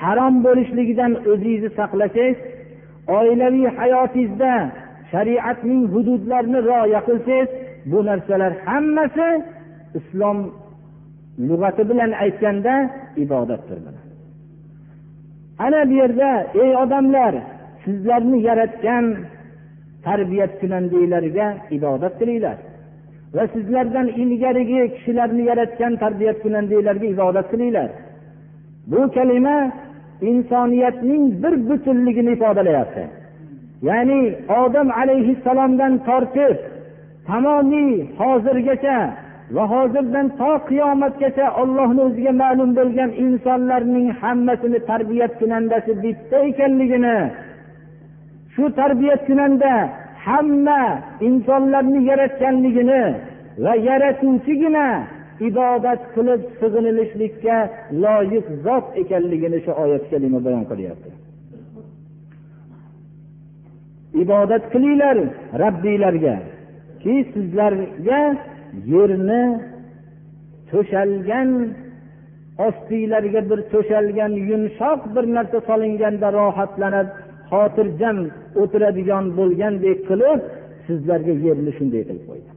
harom 0.00 0.34
bo'lishligidan 0.46 1.12
o'zingizni 1.30 1.70
saqlasangiz 1.78 2.36
oilaviy 3.18 3.68
hayotingizda 3.78 4.52
shariatning 5.12 5.82
hududlarini 5.92 6.60
rioya 6.68 7.00
qilsangiz 7.08 7.50
bu 7.90 7.98
narsalar 8.08 8.52
hammasi 8.66 9.28
islom 9.98 10.38
lug'ati 11.48 11.82
bilan 11.90 12.10
aytganda 12.24 12.74
ibodatdir 13.24 13.78
ana 15.64 15.80
bu 15.88 15.94
yerda 16.02 16.30
ey 16.62 16.70
odamlar 16.82 17.34
sizlarni 17.84 18.38
yaratgan 18.48 19.04
tarbiya 20.06 20.46
kunandaylarga 20.60 21.46
ibodat 21.76 22.14
qilinglar. 22.20 22.56
Va 23.34 23.44
sizlardan 23.54 24.06
ilgarigi 24.22 24.82
kishilarni 24.94 25.42
yaratgan 25.50 25.92
tarbiyat 26.02 26.36
kunandaylarga 26.44 27.06
ibodat 27.14 27.46
qilinglar. 27.52 27.88
Bu 28.90 29.00
kalima 29.16 29.58
insoniyatning 30.20 31.42
bir 31.42 31.54
butunligini 31.68 32.32
ifodalayapti 32.32 33.04
ya'ni 33.82 34.20
odam 34.62 34.88
alayhissalomdan 34.90 35.92
tortib 36.08 36.56
tamomiy 37.26 37.92
hozirgacha 38.20 38.98
va 39.56 39.64
hozirdan 39.74 40.26
to 40.40 40.52
qiyomatgacha 40.68 41.46
ollohni 41.62 42.00
o'ziga 42.08 42.32
ma'lum 42.42 42.70
bo'lgan 42.78 43.10
insonlarning 43.24 44.06
hammasini 44.20 44.78
tarbiyat 44.90 45.32
kunandasi 45.40 45.92
bitta 46.04 46.38
ekanligini 46.50 47.18
shu 48.54 48.64
tarbiyat 48.80 49.20
kunanda 49.28 49.72
hamma 50.28 50.82
insonlarni 51.28 52.00
yaratganligini 52.10 53.02
va 53.64 53.72
yaratuvchigina 53.88 54.86
ibodat 55.48 56.02
qilib 56.14 56.42
sig'inilishlikka 56.60 57.56
loyiq 58.04 58.46
zot 58.64 58.86
ekanligini 59.02 59.58
shu 59.64 59.72
oyat 59.82 60.04
kalima 60.10 60.38
bayon 60.46 60.64
qilyapti. 60.70 61.10
Ibodat 64.22 64.64
qilinglar 64.72 65.16
rabbiylarga 65.64 66.36
ki 67.02 67.14
sizlarga 67.32 68.20
yerni 68.92 69.42
to'shalgan 70.70 71.50
ostinglarga 72.66 73.40
bir 73.50 73.60
to'shalgan 73.72 74.32
yumshoq 74.50 75.00
bir 75.14 75.24
narsa 75.36 75.58
solinganda 75.68 76.28
rohatlanib 76.38 77.08
xotirjam 77.50 78.18
o'tiradigan 78.62 79.24
bo'lgandek 79.38 79.98
qilib 80.08 80.40
sizlarga 80.86 81.34
yerni 81.46 81.72
shunday 81.78 82.02
qilib 82.08 82.24
qo'ydi. 82.30 82.50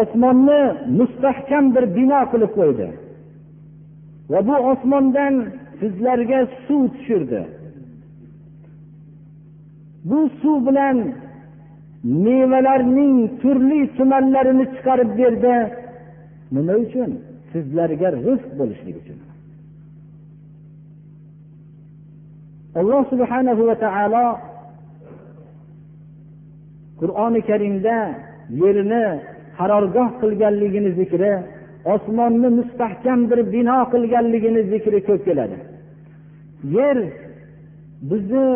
Osmonni 0.00 0.62
mustahkam 0.98 1.64
bir 1.74 1.84
bino 1.96 2.20
qilib 2.32 2.52
qo'ydi. 2.58 2.88
Va 4.30 4.40
bu 4.48 4.56
osmondan 4.72 5.34
sizlarga 5.80 6.40
suv 6.66 6.82
tushirdi. 6.94 7.42
Bu 10.08 10.20
suv 10.40 10.58
bilan 10.68 10.96
mevalarning 12.26 13.16
turli 13.40 13.80
tumanlarini 13.96 14.66
chiqarib 14.74 15.10
berdi. 15.20 15.54
Nima 16.54 16.74
uchun? 16.84 17.10
Sizlarga 17.52 18.08
rizq 18.26 18.50
bo'lishligi 18.58 18.98
uchun. 19.02 19.18
Alloh 22.80 23.02
subhanahu 23.12 23.62
va 23.68 23.76
taolo 23.84 24.26
qur'oni 27.00 27.40
karimda 27.50 27.96
yerni 28.62 29.04
qarorgoh 29.58 30.08
qilganligini 30.22 30.90
zikri 31.00 31.32
osmonni 31.94 32.48
mustahkam 32.58 33.20
bir 33.30 33.40
bino 33.54 33.78
qilganligini 33.92 34.62
zikri 34.72 34.98
ko'p 35.08 35.20
keladi. 35.28 35.56
Yer 36.76 36.98
bizni 38.10 38.46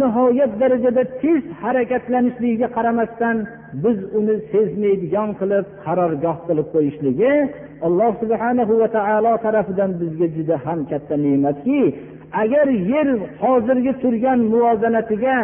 nihoyat 0.00 0.52
darajada 0.60 1.02
tez 1.22 1.42
harakatlanishligiga 1.62 2.68
qaramasdan 2.76 3.36
biz 3.84 3.98
uni 4.18 4.34
sezmaydigan 4.52 5.30
qilib 5.40 5.66
qarorgoh 5.84 6.36
qilib 6.48 6.66
qo'yishligi 6.74 7.32
alloh 7.86 8.12
subhanahu 8.22 8.72
va 8.80 8.88
taolo 8.96 9.32
tarafidan 9.46 9.90
bizga 10.00 10.26
juda 10.36 10.56
ham 10.64 10.80
katta 10.90 11.14
ne'matki 11.24 11.80
agar 12.42 12.66
yer 12.92 13.08
hozirgi 13.42 13.92
turgan 14.02 14.40
muvozanatiga 14.52 15.36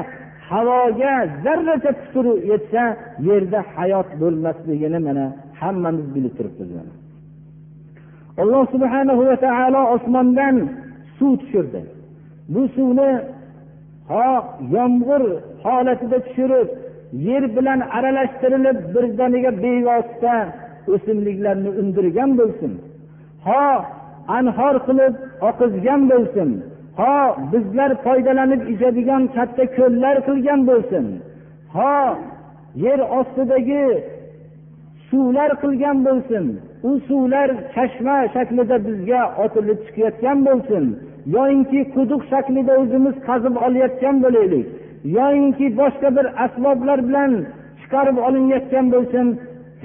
havoga 0.50 1.14
zarracha 1.44 1.92
putur 2.00 2.26
yetsa 2.50 2.82
yerda 3.28 3.60
hayot 3.74 4.08
bo'lmasligini 4.20 4.98
mana 5.06 5.24
hammamiz 5.60 6.06
bilib 6.14 6.32
turibmiz 6.38 6.70
alloh 8.42 8.64
subhanahu 8.74 9.22
va 9.28 9.36
taolo 9.46 9.80
osmondan 9.94 10.56
suv 11.18 11.32
tushirdi. 11.40 11.80
Bu 12.52 12.62
suvni 12.76 13.10
ho 14.10 14.28
yomg'ir 14.76 15.22
holatida 15.64 16.18
tushirib 16.26 16.68
yer 17.28 17.44
bilan 17.56 17.80
aralashtirilib 17.96 18.78
birdaniga 18.94 19.50
bevosita 19.64 20.34
o'simliklarni 20.94 21.70
undirgan 21.80 22.30
bo'lsin. 22.40 22.72
Ho 23.46 23.64
anhor 24.38 24.76
qilib 24.86 25.14
oqizgan 25.48 26.00
bo'lsin. 26.12 26.48
Ho 27.00 27.16
bizlar 27.52 27.90
foydalanib 28.04 28.62
ichadigan 28.72 29.22
katta 29.36 29.64
ko'llar 29.76 30.16
qilgan 30.28 30.60
bo'lsin. 30.70 31.04
Ho 31.76 31.96
yer 32.84 33.00
ostidagi 33.18 33.84
suvlar 35.08 35.50
qilgan 35.62 35.98
bo'lsin. 36.06 36.44
U 36.88 36.90
suvlar 37.08 37.48
chashma 37.74 38.16
shaklida 38.34 38.76
bizga 38.86 39.22
otilib 39.44 39.78
chiqayotgan 39.86 40.38
bo'lsin. 40.48 40.84
Yoyinki 41.36 41.80
quduq 41.94 42.22
shaklida 42.32 42.74
o'zimiz 42.82 43.16
qazib 43.28 43.54
olayotgan 43.66 44.16
bo'laylik. 44.24 44.66
Yoyinki 45.18 45.66
boshqa 45.80 46.08
bir 46.16 46.26
asboblar 46.44 46.98
bilan 47.08 47.32
chiqarib 47.80 48.16
olinayotgan 48.26 48.86
bo'lsin. 48.94 49.26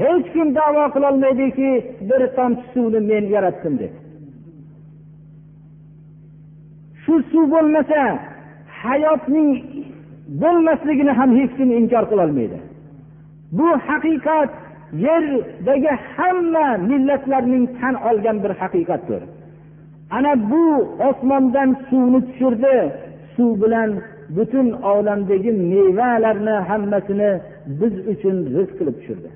Hech 0.02 0.26
kim 0.34 0.48
davo 0.60 0.84
qilolmaydiki 0.95 1.69
bir 2.10 2.22
tomchi 2.38 2.65
suvni 2.74 3.00
men 3.10 3.24
yaratdim 3.36 3.76
deb. 3.82 3.93
Shu 7.10 7.17
suv 7.32 7.45
bo'lmasa 7.56 8.02
hayotning 8.84 9.50
bo'lmasligini 10.41 11.13
ham 11.19 11.30
hech 11.39 11.52
kim 11.58 11.69
inkor 11.80 12.04
qilolmaydi. 12.12 12.58
Bu 13.58 13.67
haqiqat 13.88 14.52
yerdagi 15.06 15.93
hamma 16.15 16.67
millatlarning 16.89 17.65
tan 17.80 17.95
olgan 18.10 18.38
bir 18.43 18.52
haqiqatdir. 18.62 19.22
Ana 20.17 20.32
bu 20.52 20.65
osmondan 21.10 21.69
suvni 21.89 22.19
tushirdi. 22.28 22.76
Suv 23.36 23.52
bilan 23.62 23.89
butun 24.36 24.67
olamdagi 24.93 25.52
mevalarni 25.72 26.56
hammasini 26.69 27.32
biz 27.80 27.93
uchun 28.12 28.36
rizq 28.56 28.74
qilib 28.80 28.95
tushirdi. 29.00 29.30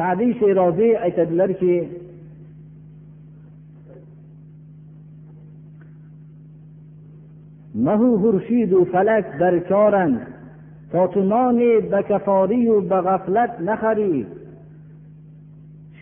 sadiy 0.00 0.32
sheroziy 0.40 0.92
aytadilarki 1.06 1.76
مهو 7.76 8.16
هرشید 8.16 8.72
و 8.72 8.84
فلک 8.84 9.38
در 9.40 9.58
کارند 9.58 10.26
تا 10.92 11.06
تو 11.06 11.20
نان 11.20 11.58
بکفاری 11.92 12.68
و 12.68 12.80
به 12.80 12.96
غفلت 12.96 13.60
نخری 13.60 14.26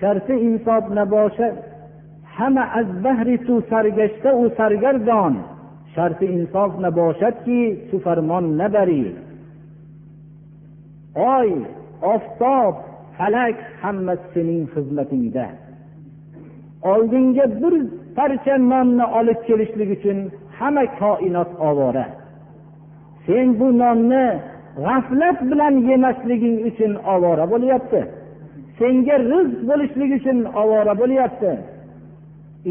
شرط 0.01 0.31
انصاف 0.31 0.93
نباشد 0.93 1.53
همه 2.25 2.61
از 2.61 3.03
بهر 3.03 3.37
تو 3.37 3.63
سرگشته 3.71 4.31
و 4.31 4.49
سرگردان 4.57 5.45
شرط 5.95 6.23
انصاف 6.23 6.81
نباشد 6.81 7.35
که 7.45 7.77
تو 7.91 7.99
فرمان 7.99 8.61
نبری 8.61 9.15
آی 11.15 11.53
آفتاب 12.01 12.77
falak 13.20 13.58
hammasi 13.82 14.26
sening 14.34 14.62
xizmatingda. 14.74 15.46
Oldinga 16.92 17.46
bir 17.62 17.76
parcha 18.18 18.56
nonni 18.72 19.06
olib 19.20 19.40
kelishlik 19.48 19.90
uchun 19.98 20.18
hamma 20.58 20.86
koinot 21.00 21.52
ovora. 21.70 22.06
Sen 23.26 23.48
bu 23.60 23.68
nonni 23.82 24.26
g'aflat 24.86 25.40
bilan 25.52 25.76
yemasliging 25.90 26.58
uchun 26.70 26.94
ovora 27.14 27.46
bo'lyapti. 27.54 28.02
Senga 28.80 29.16
rizq 29.32 29.60
bo'lishligi 29.70 30.16
uchun 30.22 30.38
ovora 30.62 30.94
bo'lyapti. 31.02 31.52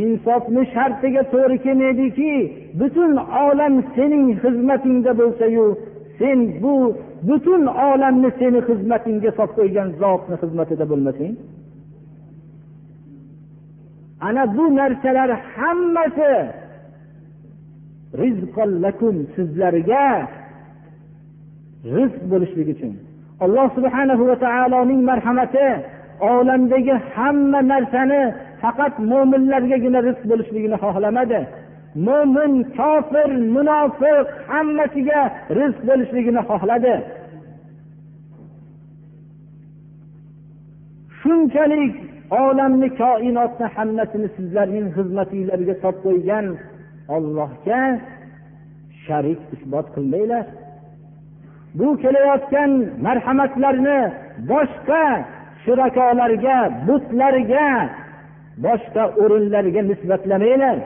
Insofni 0.02 0.62
shartiga 0.74 1.22
to'g'ri 1.32 1.56
kelmaydiki 1.64 2.32
butun 2.80 3.12
olam 3.46 3.74
sening 3.96 4.26
xizmatingda 4.42 5.12
bo'lsayu 5.20 5.64
sen 6.18 6.38
bu 6.62 6.74
butun 7.28 7.62
olamni 7.66 8.30
seni 8.38 8.60
xizmatingga 8.68 9.30
solib 9.38 9.54
qo'ygan 9.58 9.88
zotni 10.00 10.36
xizmatida 10.42 10.84
bo'lmasang? 10.90 11.34
Ana 14.26 14.42
bu 14.56 14.64
narsalar 14.80 15.30
hammasi 15.54 16.32
sizlarga 19.34 20.06
rizq 21.96 22.22
bo'lishligi 22.32 22.72
uchun. 22.76 22.92
Alloh 23.44 23.68
subhanahu 23.76 24.22
va 24.30 24.36
taoloning 24.46 25.00
marhamati 25.10 25.68
olamdagi 26.34 26.94
hamma 27.14 27.60
narsani 27.72 28.22
faqat 28.62 28.94
mo'minlargagina 29.10 29.98
rizq 30.08 30.22
bo'lishligini 30.30 30.76
xohlamadi. 30.84 31.40
Mo'min 32.06 32.52
kofir 32.78 33.30
munofiq 33.56 34.26
hammasiga 34.52 35.20
rizq 35.58 35.80
bo'lishligini 35.88 36.42
xohladi. 36.50 36.94
Shunchalik 41.20 41.94
olamni 42.42 42.88
koinotni 43.00 43.66
hammasini 43.76 44.28
sizlarning 44.36 44.86
xizmatinglarga 44.96 45.74
solib 45.82 45.98
qo'ygan 46.06 46.46
ollohga 47.16 47.80
sharik 49.04 49.40
isbot 49.54 49.86
qilmanglar. 49.94 50.44
Bu 51.78 51.88
kelayotgan 52.02 52.70
marhamatlarni 53.06 54.00
boshqa 54.50 55.04
shurakolarga 55.64 56.58
butlarga 56.88 57.68
boshqa 58.66 59.02
o'rinlarga 59.22 59.80
nisbatlamanglar. 59.90 60.78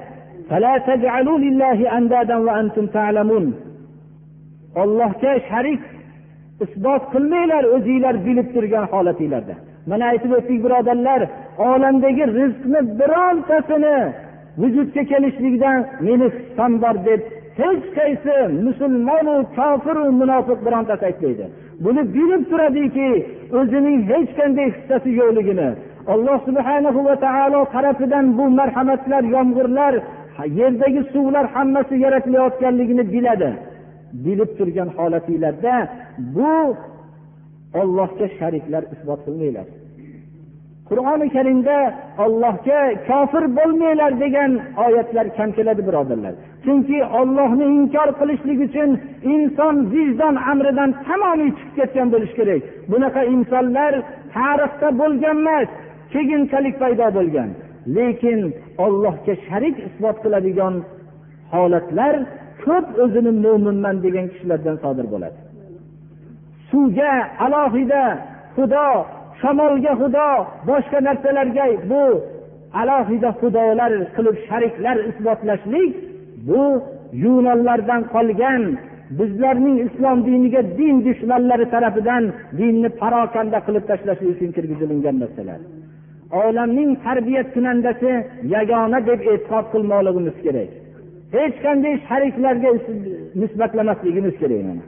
Ollohga 4.83 5.33
sharik 5.49 5.83
isbot 6.65 7.03
qilmanglar 7.13 7.65
o'zinglar 7.75 8.15
bilib 8.27 8.49
turgan 8.55 8.85
holatinglarda. 8.93 9.55
Mana 9.91 10.05
aytib 10.13 10.33
o'tdik 10.39 10.59
birodarlar 10.65 11.21
olamdagi 11.69 12.25
rizqni 12.39 12.81
birontasini 13.01 13.97
vujudga 14.61 15.03
kelishligidan 15.11 15.79
meni 16.07 16.27
hissam 16.35 16.73
bor 16.83 16.97
deb 17.09 17.21
hech 17.61 17.85
qaysi 17.99 18.35
musulmonu 18.67 19.35
kofiru 19.57 20.05
munofiq 20.21 20.59
birontasi 20.67 21.05
aytmaydi. 21.11 21.45
Buni 21.85 22.03
bilib 22.17 22.43
turadiki 22.51 23.09
o'zining 23.59 23.99
hech 24.13 24.31
qanday 24.39 24.67
hissasi 24.75 25.11
yo'qligini 25.21 25.69
alloh 26.13 26.39
subhanahu 26.49 27.01
va 27.09 27.15
taolo 27.27 27.61
tarafidan 27.75 28.27
bu 28.39 28.45
marhamatlar 28.59 29.23
yomg'irlar 29.35 29.95
yerdagi 30.47 31.03
suvlar 31.13 31.47
hammasi 31.55 31.95
yaratilayotganligini 32.05 33.13
biladi. 33.13 33.51
Bilib 34.25 34.51
turgan 34.59 34.89
holatinglarda 34.97 35.75
bu 36.19 36.77
ollohga 37.81 38.27
shariklar 38.39 38.83
isbot 38.95 39.21
qilmanglar. 39.27 39.67
Qur'oni 40.89 41.27
karimda 41.37 41.77
ollohga 42.25 42.81
kofir 43.09 43.45
bo'lmanglar 43.59 44.13
degan 44.25 44.51
oyatlar 44.87 45.27
kam 45.37 45.51
keladi 45.57 45.83
birodarlar. 45.89 46.35
Chunki 46.65 46.99
ollohni 47.21 47.67
inkor 47.79 48.09
qilishlik 48.21 48.59
uchun 48.67 48.91
inson 49.35 49.77
vijdon 49.93 50.37
amridan 50.53 50.91
tamomiy 51.07 51.51
chiqib 51.59 51.75
ketgan 51.79 52.09
bo'lishi 52.15 52.35
kerak. 52.39 52.63
Bunaqa 52.93 53.23
insonlar 53.35 53.93
tarixda 54.35 54.89
bo'lgan 55.01 55.37
emas 55.43 55.69
keyinchalik 56.13 56.75
paydo 56.83 57.07
bo'lgan. 57.19 57.51
Lekin 57.97 58.41
ollohga 58.85 59.35
sharik 59.47 59.77
isbot 59.89 60.17
qiladigan 60.25 60.75
holatlar 61.53 62.15
ko'p 62.65 62.87
o'zini 63.05 63.33
mo'minman 63.45 63.97
degan 64.05 64.27
kishilardan 64.33 64.77
sodir 64.85 65.07
bo'ladi. 65.13 65.39
Suvga 66.71 67.13
alohida 67.45 68.05
xudo 68.57 68.89
shamolga 69.41 69.93
xudo 70.01 70.29
boshqa 70.69 70.99
narsalarga 71.09 71.65
bu 71.91 72.05
alohida 72.81 73.31
xudolar 73.41 73.93
qilib 74.17 74.37
shariklar 74.49 74.97
isbotlashlik 75.11 75.93
bu 76.49 76.63
yunonlardan 77.25 78.03
qolgan 78.15 78.63
bizlarning 79.19 79.77
islom 79.87 80.19
diniga 80.29 80.61
din 80.79 80.97
dushmanlari 81.07 81.67
tarafidan 81.75 82.25
dinni 82.59 82.89
parokanda 83.01 83.59
qilib 83.67 83.85
tashlashlik 83.91 84.29
uchun 84.35 84.51
kirgizilingan 84.57 85.17
narsalar. 85.23 85.61
olamning 86.32 86.92
tarbiyat 87.06 87.48
kunandasi 87.56 88.12
yagona 88.56 89.00
deb 89.10 89.20
e'tiqod 89.32 89.66
qilmoqligimiz 89.74 90.38
kerak 90.46 90.70
hech 91.36 91.56
qanday 91.66 91.96
shariklarga 92.08 92.70
nisbatlamasligimiz 93.42 94.36
kerak 94.42 94.62
mana 94.70 94.84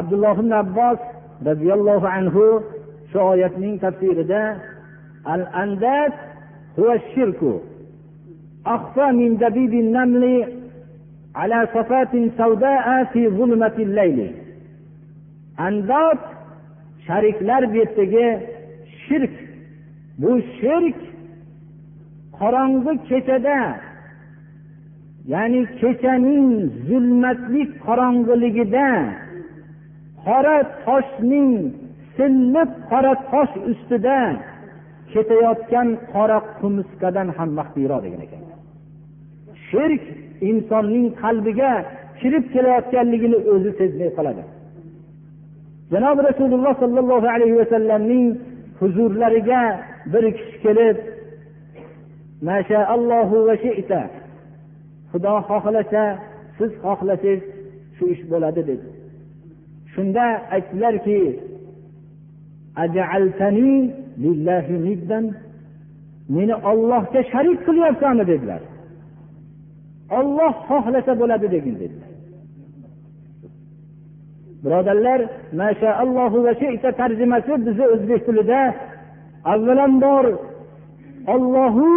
abdulloh 0.00 0.36
ibn 0.42 0.52
abbos 0.62 1.00
roziyallohu 1.48 2.06
anhu 2.18 2.44
shu 3.10 3.18
oyatning 3.32 3.74
tafsirida 3.84 4.42
al 5.34 5.42
andat 5.62 6.14
huwa 6.76 6.94
shirku 7.12 7.52
أخفى 8.66 9.06
من 9.20 9.36
دبيب 9.36 9.72
النمل 9.74 10.24
على 11.36 11.68
صفات 11.74 12.08
سوداء 12.38 13.04
في 13.12 13.28
ظلمة 13.28 13.76
الليل 13.78 14.32
andod 15.58 16.18
shariklar 17.09 17.61
bu 17.71 17.75
yerdagi 17.81 18.27
shirk. 19.03 19.35
Bu 20.21 20.31
shirk 20.59 20.99
qorong'i 22.39 22.93
kechada 23.09 23.59
ya'ni 25.33 25.61
kechaning 25.81 26.47
zulmatli 26.87 27.63
qorong'iligida 27.85 28.89
qora 30.25 30.57
toshning 30.85 31.51
silliq 32.15 32.71
qora 32.91 33.13
tosh 33.31 33.53
ustida 33.71 34.19
ketayotgan 35.13 35.87
qora 36.13 36.39
qumursqadan 36.59 37.27
ham 37.37 37.49
maxfiyroq 37.59 38.01
degan 38.05 38.21
ekan. 38.27 38.41
Shirk 39.67 40.03
insonning 40.49 41.07
qalbiga 41.23 41.71
kirib 42.19 42.45
kelayotganligini 42.53 43.37
o'zi 43.53 43.71
sezmay 43.79 44.09
qoladi. 44.17 44.43
Janobi 45.91 46.21
rasululloh 46.29 46.73
sollallohu 46.83 47.27
alayhi 47.35 47.55
vasallamning 47.61 48.27
huzurlariga 48.79 49.61
bir 50.13 50.23
kishi 50.37 50.57
kelib 50.65 50.97
xudo 55.11 55.33
xohlasa 55.49 56.03
siz 56.57 56.71
xohlasangiz 56.83 57.41
shu 57.95 58.03
ish 58.13 58.23
bo'ladi 58.31 58.61
dedi. 58.69 58.87
Shunda 59.93 60.25
aytdilarki 60.55 61.19
meni 66.35 66.55
ollohga 66.71 67.21
sharik 67.31 67.59
qilyapsanmi? 67.67 68.23
dedilar. 68.31 68.61
Olloh 70.19 70.53
xohlasa 70.69 71.11
bo'ladi 71.21 71.47
degin 71.55 71.75
dedilar. 71.83 72.08
Birodarlar 74.63 75.19
tarjimasi 77.01 77.51
bizni 77.65 77.85
o'zbek 77.93 78.21
tilida 78.27 78.61
avvalambor 79.53 80.25
ollohu 81.33 81.89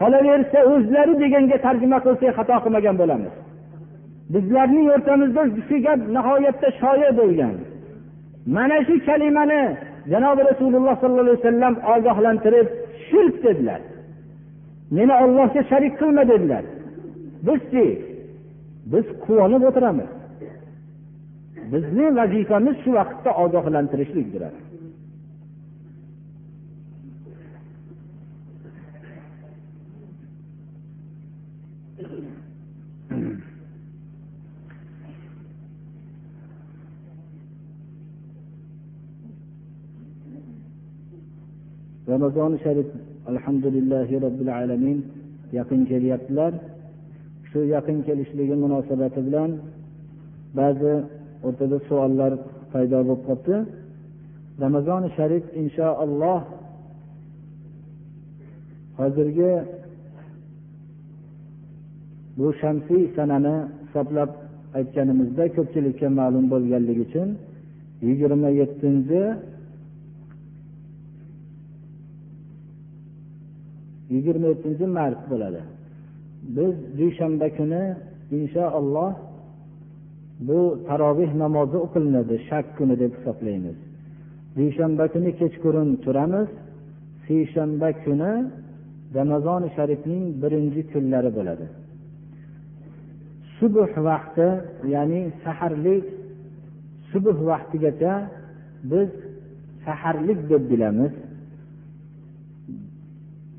qolaversa 0.00 0.58
o'zlari 0.72 1.14
deganga 1.22 1.56
tarjima 1.66 1.98
qilsak 2.04 2.32
xato 2.38 2.56
qilmagan 2.64 2.96
bo'lamiz. 3.02 3.34
Bizlarning 4.34 4.86
o'rtamizda 4.94 5.42
shu 5.68 5.76
gap 5.86 6.00
nihoyatda 6.16 6.68
shoya 6.80 7.10
bo'lgan. 7.20 7.54
Mana 8.56 8.78
shu 8.86 8.94
kalimani 9.08 9.62
janobi 10.12 10.42
rasululloh 10.50 10.94
sollallohu 11.02 11.26
alayhi 11.26 11.42
vasallam 11.42 11.74
ogohlantirib 11.94 12.68
shirk 13.08 13.34
dedilar. 13.44 13.80
Meni 14.96 15.14
ollohga 15.24 15.60
sharik 15.70 15.94
qilma 16.00 16.22
dedilar. 16.32 16.64
Bizchi 17.46 17.86
biz 18.92 19.06
quvonib 19.24 19.62
o'tiramiz. 19.68 20.10
Bizni 21.72 22.06
vazifamiz 22.18 22.76
shu 22.84 22.90
vaqtda 22.98 23.30
ogohlantirishlikdir 23.44 24.42
ramazoni 42.12 42.58
sharif 42.64 42.88
alhamdulillahi 43.30 44.14
robbil 44.24 44.50
alamin 44.60 44.98
yaqin 45.58 45.80
kelyaptilar. 45.90 46.52
Shu 47.50 47.60
yaqin 47.74 47.98
kelishligi 48.06 48.56
munosabati 48.64 49.20
bilan 49.26 49.50
ba'zi 50.58 50.92
o'rtada 51.46 51.76
savollar 51.88 52.32
paydo 52.72 52.98
bo'lib 53.08 53.22
qolibdi. 53.28 53.56
Ramazoni 54.64 55.08
sharif 55.16 55.44
inshaalloh 55.62 56.40
hozirgi 58.98 59.52
bu 62.38 62.46
shamsiy 62.60 63.02
sanani 63.16 63.56
hisoblab 63.82 64.30
aytganimizda 64.78 65.44
ko'pchilikka 65.56 66.08
ma'lum 66.18 66.44
bo'lganligi 66.52 67.02
uchun 67.08 67.28
yigirma 68.06 68.50
yettinchi 68.60 69.22
yigirma 74.14 74.46
yettinchi 74.52 74.86
mart 74.98 75.20
bo'ladi. 75.30 75.60
Biz 76.56 76.74
dushanba 76.98 77.48
kuni 77.58 77.82
inshaalloh 78.38 79.10
bu 80.48 80.58
taroveh 80.88 81.30
namozi 81.42 81.76
o'qilinadi 81.86 82.36
shak 82.48 82.66
kuni 82.78 82.94
deb 83.02 83.12
hisoblaymiz. 83.18 83.78
Dushanba 84.56 85.04
kuni 85.14 85.30
kechqurun 85.40 85.88
turamiz. 86.04 86.48
Seshanba 87.26 87.88
kuni 88.04 88.32
ramazoni 89.18 89.68
sharifning 89.76 90.24
birinchi 90.42 90.80
kunlari 90.92 91.30
bo'ladi. 91.38 91.66
Subh 93.56 93.92
vaqti 94.08 94.48
ya'ni 94.94 95.20
saharlik 95.44 96.04
subh 97.10 97.38
vaqtigacha 97.50 98.14
biz 98.90 99.10
saharlik 99.84 100.40
deb 100.50 100.62
bilamiz. 100.72 101.12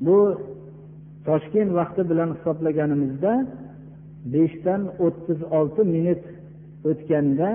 Bu 0.06 0.18
toshkent 1.28 1.70
vaqti 1.78 2.02
bilan 2.10 2.30
hisoblaganimizda 2.36 3.32
beshdan 4.34 4.82
o'ttiz 5.04 5.40
olti 5.58 5.82
minut 5.94 6.22
o'tganda 6.90 7.50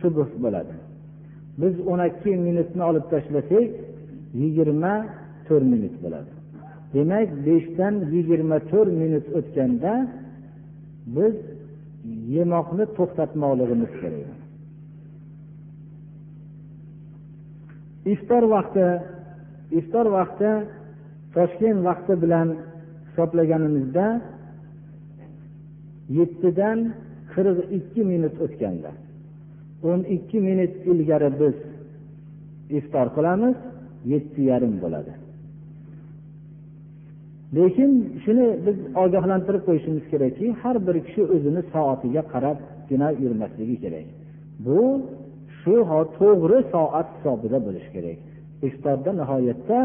subuh 0.00 0.30
bo'ladi. 0.44 0.74
Biz 1.60 1.74
o'n 1.90 2.00
ikki 2.10 2.32
minutni 2.48 2.82
olib 2.90 3.06
tashlasak 3.12 3.66
yigirma 4.42 4.94
to'rt 5.46 5.66
minut 5.72 5.94
bo'ladi. 6.04 6.32
Demak 6.94 7.28
beshdan 7.46 7.94
yigirma 8.14 8.58
to'rt 8.70 8.92
minut 9.02 9.26
o'tganda 9.38 9.92
biz 11.16 11.34
yemoqni 12.36 12.84
to'xtatmoqligimiz 12.96 13.92
kerak. 14.00 14.30
Iftor 18.14 18.42
vaqti 18.54 18.86
iftor 19.78 20.06
vaqti 20.18 20.50
toshkent 21.36 21.78
vaqti 21.88 22.12
bilan 22.22 22.48
hisoblaganimizda 23.06 24.06
yettidan 26.18 26.78
qirq 27.34 27.58
ikki 27.78 28.02
minut 28.12 28.36
o'tganda. 28.44 28.90
o'n 29.90 30.00
ikki 30.16 30.38
minut 30.48 30.74
ilgari 30.90 31.30
biz 31.40 31.56
iftor 32.78 33.06
qilamiz 33.16 33.56
yetti 34.12 34.40
yarim 34.50 34.74
bo'ladi. 34.82 35.12
Lekin 37.56 37.90
shuni 38.24 38.46
biz 38.66 38.76
ogohlantirib 39.04 39.62
qo'yishimiz 39.68 40.04
kerakki 40.12 40.46
har 40.62 40.76
bir 40.86 40.96
kishi 41.06 41.22
o'zini 41.34 41.62
soatiga 41.74 42.22
qarabgina 42.32 43.08
yurmasligi 43.22 43.76
kerak. 43.84 44.06
Bu 44.66 44.80
shu 45.58 45.74
to'g'ri 46.18 46.58
soat 46.74 47.08
hisobida 47.14 47.58
bo'lishi 47.66 47.90
kerak. 47.96 48.18
Iftorda 48.68 49.10
nihoyatda 49.20 49.78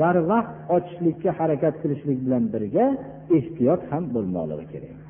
barvaqt 0.00 0.54
ochishlikka 0.76 1.30
harakat 1.38 1.74
qilishlik 1.82 2.18
bilan 2.24 2.44
birga 2.54 2.86
ehtiyot 3.36 3.82
ham 3.90 4.04
bo'lmoqligi 4.14 4.66
kerak. 4.74 5.01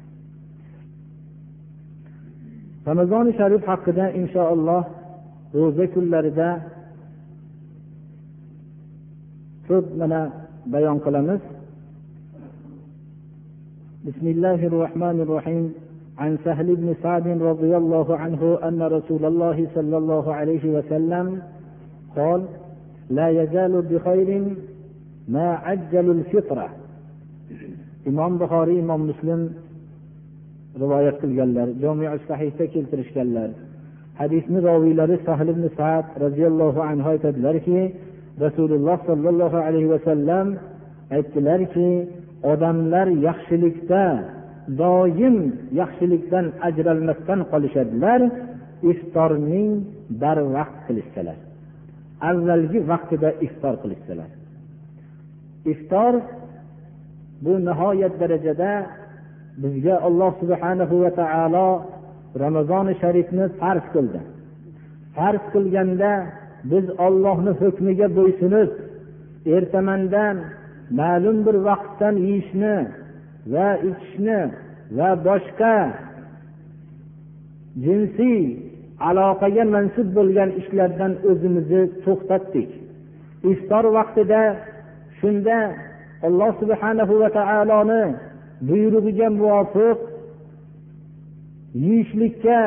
Ramazoni 2.87 3.33
sharif 3.39 3.63
haqida 3.71 4.05
inshaalloh 4.21 4.83
ro'za 5.55 5.87
kunlarida 5.95 6.49
ko'p 9.69 9.87
mana 10.01 10.21
bayon 10.73 10.99
qilamiz. 11.07 11.43
بسم 14.09 14.27
الله 14.35 14.61
الرحمن 14.71 15.17
الرحيم 15.25 15.65
عن 16.19 16.39
سهل 16.45 16.69
بن 16.77 16.89
سعد 17.03 17.27
رضي 17.51 17.73
الله 17.77 18.09
عنه 18.23 18.59
أن 18.69 18.83
رسول 18.97 19.25
الله 19.25 19.59
صلى 19.75 19.97
الله 19.97 20.35
عليه 20.35 20.65
وسلم 20.77 21.27
قال 22.17 22.41
لا 23.11 23.29
يزال 23.29 23.83
بخير 23.83 24.29
ما 25.29 25.47
عجل 25.67 26.07
الفطرة 26.11 26.69
إمام 28.11 28.39
بخاري 28.39 28.81
إمام 28.81 29.01
مسلم 29.11 29.41
rivoyat 30.81 31.17
qilganlar 31.23 31.69
sahihda 32.29 32.65
keltirishganlar. 32.75 33.51
Hadisni 34.21 34.59
roviylari 34.69 35.17
sahl 35.27 35.49
ibn 35.55 35.65
saad 35.79 36.07
roziyallohu 36.25 36.81
anhu 36.91 37.09
aytadilarki 37.15 37.81
rasululloh 38.45 38.99
sollallohu 39.09 39.59
alayhi 39.67 39.89
vasallam 39.95 40.47
aytdilarki 41.17 41.91
odamlar 42.53 43.07
yaxshilikda 43.29 44.05
doim 44.83 45.37
yaxshilikdan 45.81 46.47
ajralmasdan 46.69 47.41
qolishadilar 47.53 48.21
iftorning 48.93 49.71
barvaqt 50.23 50.79
qilishsalar. 50.87 51.39
Avvalgi 52.31 52.79
vaqtida 52.93 53.29
iftor 53.47 53.75
qilishsalar. 53.83 54.31
Iftor 55.73 56.13
bu 57.45 57.53
nihoyat 57.69 58.15
darajada 58.23 58.71
bizga 59.61 59.97
alloh 60.09 60.33
subhanahu 60.43 60.95
va 61.03 61.11
taolo 61.21 61.69
ramazoni 62.45 62.95
sharifni 63.03 63.45
farz 63.61 63.85
qildi. 63.95 64.21
Farz 65.17 65.43
qilganda 65.55 66.13
biz 66.71 66.85
ollohni 67.07 67.53
hukmiga 67.61 68.09
bo'ysunib 68.19 68.71
ertamandan 69.57 70.37
ma'lum 71.01 71.37
bir 71.47 71.57
vaqtdan 71.69 72.15
yeyishni 72.27 72.77
va 73.53 73.69
ichishni 73.89 74.41
va 74.99 75.11
boshqa 75.29 75.77
jinsiy 77.85 78.43
aloqaga 79.09 79.65
mansub 79.75 80.09
bo'lgan 80.17 80.51
ishlardan 80.61 81.13
o'zimizni 81.29 81.83
to'xtatdik. 82.05 82.71
Iftor 83.53 83.85
vaqtida 83.99 84.43
shunda 85.21 85.59
alloh 86.27 86.53
subhanahu 86.63 87.15
va 87.23 87.29
taoloni 87.39 88.05
buyrug'iga 88.69 89.29
muvofiq 89.39 89.99
yeyishlikka 91.85 92.61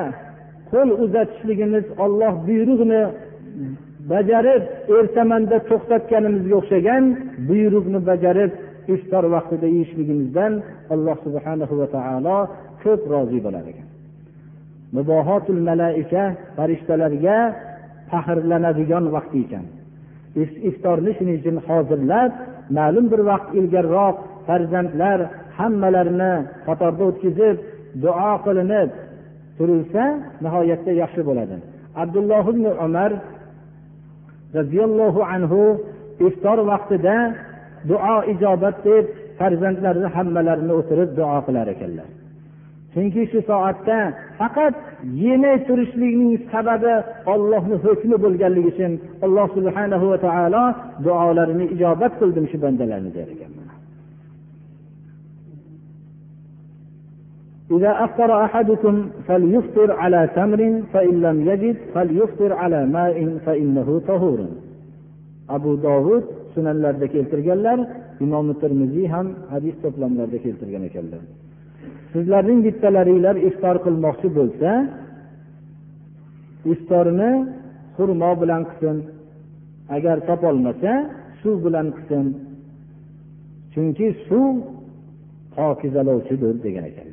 qo'l 0.72 0.90
uzatishligimiz 1.04 1.86
olloh 2.04 2.34
buyrug'ini 2.48 3.04
bajarib 4.12 4.64
ertamanda 5.00 5.58
to'xtatganimizga 5.70 6.56
o'xshagan 6.62 7.04
buyruqni 7.50 8.00
bajarib 8.10 8.52
iftor 8.96 9.24
vaqtida 9.36 9.68
yeyishligimizdan 9.76 10.54
alloh 10.94 11.18
subhana 11.26 11.66
va 11.80 11.88
taolo 11.96 12.38
ko'p 12.84 13.02
rozi 13.14 13.40
bo'lar 13.46 13.66
ekan. 13.72 13.88
Mubohotul 14.98 15.62
malaika 15.70 16.24
farishtalarga 16.58 17.38
faxrlanadigan 18.12 19.06
vaqt 19.16 19.34
ekan. 19.44 19.66
Iftorni 20.70 21.12
shuning 21.18 21.38
uchun 21.42 21.58
hozirlab 21.68 22.32
ma'lum 22.78 23.06
bir 23.12 23.22
vaqt 23.32 23.50
ilgariroq 23.60 24.18
farzandlar 24.48 25.20
hammalarini 25.58 26.34
qatorda 26.68 27.04
o'tkazib 27.10 27.56
duo 28.04 28.32
qilinib 28.46 28.90
turilsa 29.58 30.04
nihoyatda 30.44 30.92
yaxshi 31.02 31.22
bo'ladi. 31.30 31.56
Abdulloh 32.04 32.46
ibn 32.54 32.66
umar 32.86 33.12
roziyallohu 34.58 35.22
anhu 35.34 35.62
iftor 36.28 36.58
vaqtida 36.72 37.18
duo 37.90 38.16
ijobat 38.34 38.78
deb 38.88 39.06
farzandlarini 39.40 40.08
hammalarini 40.16 40.74
o'tirib 40.80 41.10
duo 41.20 41.38
qilar 41.48 41.68
ekanlar. 41.76 42.10
Chunki 42.94 43.24
shu 43.32 43.40
soatda 43.50 43.98
faqat 44.40 44.74
yemay 45.24 45.58
turishlikning 45.68 46.34
sababi 46.54 46.94
ollohni 47.34 47.76
hukmi 47.86 48.16
bo'lganligi 48.24 48.70
uchun 48.74 48.92
alloh 49.26 49.48
subhanahu 49.58 50.06
va 50.12 50.18
taolo 50.26 50.64
duolarini 51.06 51.66
ijobat 51.76 52.14
qildim 52.20 52.46
shu 52.52 52.58
bandalarni 52.64 53.12
der 53.18 53.28
ekanlar 53.36 53.65
إذا 57.71 58.05
أفطر 58.05 58.45
أحدكم 58.45 59.09
فليفطر 59.27 59.93
على 59.93 60.31
تمر 60.35 60.83
فإن 60.93 61.15
لم 61.23 61.49
يجد 61.49 61.77
فليفطر 61.95 62.53
على 62.53 62.87
ماء 62.87 63.39
فإنه 63.47 64.01
طهور 64.09 64.47
أبو 65.51 65.75
داود 65.75 66.25
sunanlarda 66.55 67.07
keltirganlar 67.15 67.79
imom 68.25 68.47
termiziy 68.63 69.07
ham 69.15 69.27
hadis 69.53 69.75
to'plamlarida 69.83 70.39
keltirgan 70.47 70.83
ekanlar 70.91 71.23
sizlarning 72.13 72.61
bittalaringlar 72.67 73.37
iftor 73.49 73.77
qilmoqchi 73.85 74.29
bo'lsa 74.39 74.71
iftorni 76.73 77.33
xurmo 77.97 78.31
bilan 78.43 78.63
qilsin 78.69 78.97
agar 79.97 80.17
topolmasa 80.29 80.93
suv 81.41 81.57
bilan 81.67 81.87
qilsin 81.97 82.27
chunki 83.73 84.07
suv 84.27 84.55
pokizalovchidir 85.57 86.55
degan 86.67 86.85
ekanlar 86.91 87.04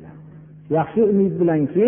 yaxshi 0.76 1.02
umid 1.12 1.34
bilanki 1.40 1.86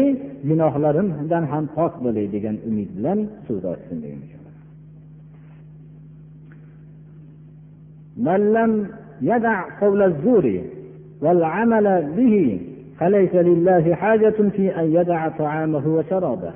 gunohlarimdan 0.48 1.44
ham 1.52 1.64
pok 1.76 1.92
bo'lay 2.04 2.26
degan 2.34 2.56
umid 2.68 2.90
bilan 2.96 3.18
suvda 3.46 3.68
ochsin 3.74 3.98
degan 4.04 4.20
ekan 4.26 4.40
من 8.28 8.40
لم 8.56 8.72
يدع 9.22 9.58
قول 9.80 10.00
الزور 10.02 10.46
والعمل 11.22 11.86
به 12.16 12.60
فليس 12.98 13.34
لله 13.34 13.84
حاجة 13.94 14.38
في 14.56 14.64
أن 14.80 14.86
يدع 14.98 15.20
طعامه 15.28 15.84
وشرابه 15.96 16.52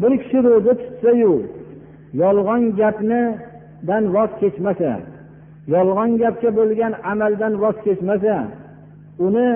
bir 0.00 0.18
kishi 0.22 0.38
ro'za 0.44 0.74
tutsayu 0.74 1.42
yolg'on 2.22 2.62
gapnidan 2.80 4.04
voz 4.14 4.30
kechmasa 4.40 4.92
yolg'on 5.74 6.10
gapga 6.22 6.50
bo'lgan 6.58 6.92
amaldan 7.12 7.54
voz 7.62 7.76
kechmasa 7.86 8.36
uni 9.26 9.48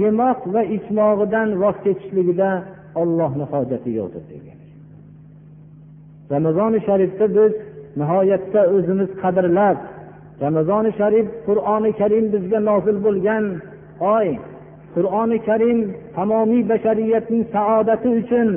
yemoq 0.00 0.40
va 0.54 0.62
ichmog'idan 0.76 1.48
voz 1.62 1.76
kechishligida 1.84 2.50
ollohni 3.00 3.44
hojati 3.52 3.90
yo'qdir 3.98 4.24
degan. 4.32 4.58
Ramazoni 6.34 6.80
sharifda 6.88 7.26
biz 7.36 7.52
nihoyatda 8.00 8.60
o'zimiz 8.74 9.10
qadrlab 9.22 9.78
ramazoni 10.44 10.90
sharif 10.98 11.26
qur'oni 11.46 11.90
karim 12.00 12.24
bizga 12.34 12.60
nozil 12.68 12.96
bo'lgan 13.06 13.44
oy 14.16 14.28
qur'oni 14.94 15.38
karim 15.48 15.78
tamomiy 16.16 16.62
bashariyatning 16.72 17.44
saodati 17.54 18.08
uchun 18.20 18.48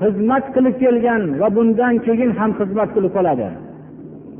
xizmat 0.00 0.44
qilib 0.54 0.76
kelgan 0.82 1.22
va 1.40 1.48
bundan 1.56 1.94
keyin 2.06 2.30
ham 2.38 2.50
xizmat 2.60 2.88
qilib 2.94 3.12
qoladi. 3.18 3.48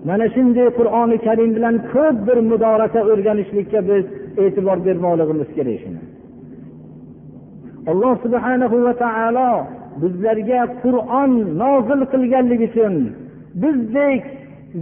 Mana 0.08 0.26
shunday 0.34 0.68
qur'oni 0.78 1.18
karim 1.26 1.50
bilan 1.56 1.76
ko'p 1.92 2.16
bir 2.28 2.38
mudorasa 2.50 3.00
o'rganishlikka 3.10 3.80
biz 3.90 4.04
e'tibor 4.42 4.78
bermoqligimiz 4.86 5.48
kerak 5.56 5.78
shuni 5.82 6.02
alloh 7.90 8.14
subhanahu 8.24 8.76
va 8.86 8.94
taolo 9.04 9.50
bizlarga 10.02 10.60
qur'on 10.82 11.32
nozil 11.62 12.00
qilganligi 12.12 12.66
uchun 12.70 12.94
bizdek 13.62 14.22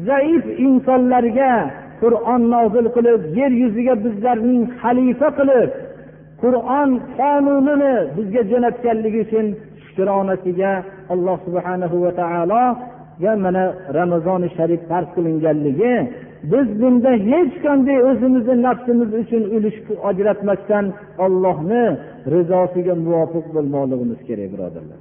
zaif 0.09 0.45
insonlarga 0.67 1.53
qur'on 2.03 2.43
nozil 2.55 2.87
qilib 2.97 3.21
yer 3.39 3.53
yuziga 3.63 3.95
bizlarning 4.05 4.63
xalifa 4.81 5.29
qilib 5.39 5.71
qur'on 6.43 6.91
qonunini 7.19 7.95
bizga 8.17 8.43
jo'natganligi 8.51 9.21
uchun 9.27 9.47
shukronasiga 9.85 10.73
alloh 11.15 11.37
subhanahu 11.47 11.97
va 12.05 12.13
taologa 12.21 13.33
mana 13.45 13.65
ramazoni 13.99 14.49
sharif 14.57 14.81
farz 14.91 15.09
qilinganligi 15.17 15.95
biz 16.53 16.69
bunda 16.81 17.13
hech 17.31 17.55
qanday 17.65 17.99
o'zimizni 18.11 18.57
nafsimiz 18.67 19.11
uchun 19.21 19.43
ulush 19.57 19.79
ajratmasdan 20.11 20.87
ollohni 21.25 21.85
rizosiga 22.35 22.95
muvofiq 23.07 23.47
bo'lmoqligimiz 23.57 24.21
kerak 24.29 24.49
birodarlar. 24.55 25.01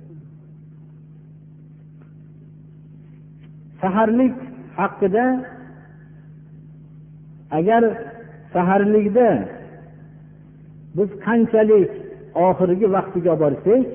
Saharlik 3.82 4.36
haqida 4.80 5.26
agar 7.60 7.84
saharlikda 8.54 9.30
biz 10.98 11.10
qanchalik 11.26 11.92
oxirgi 12.48 12.88
vaqtiga 12.96 13.34
borsak 13.44 13.86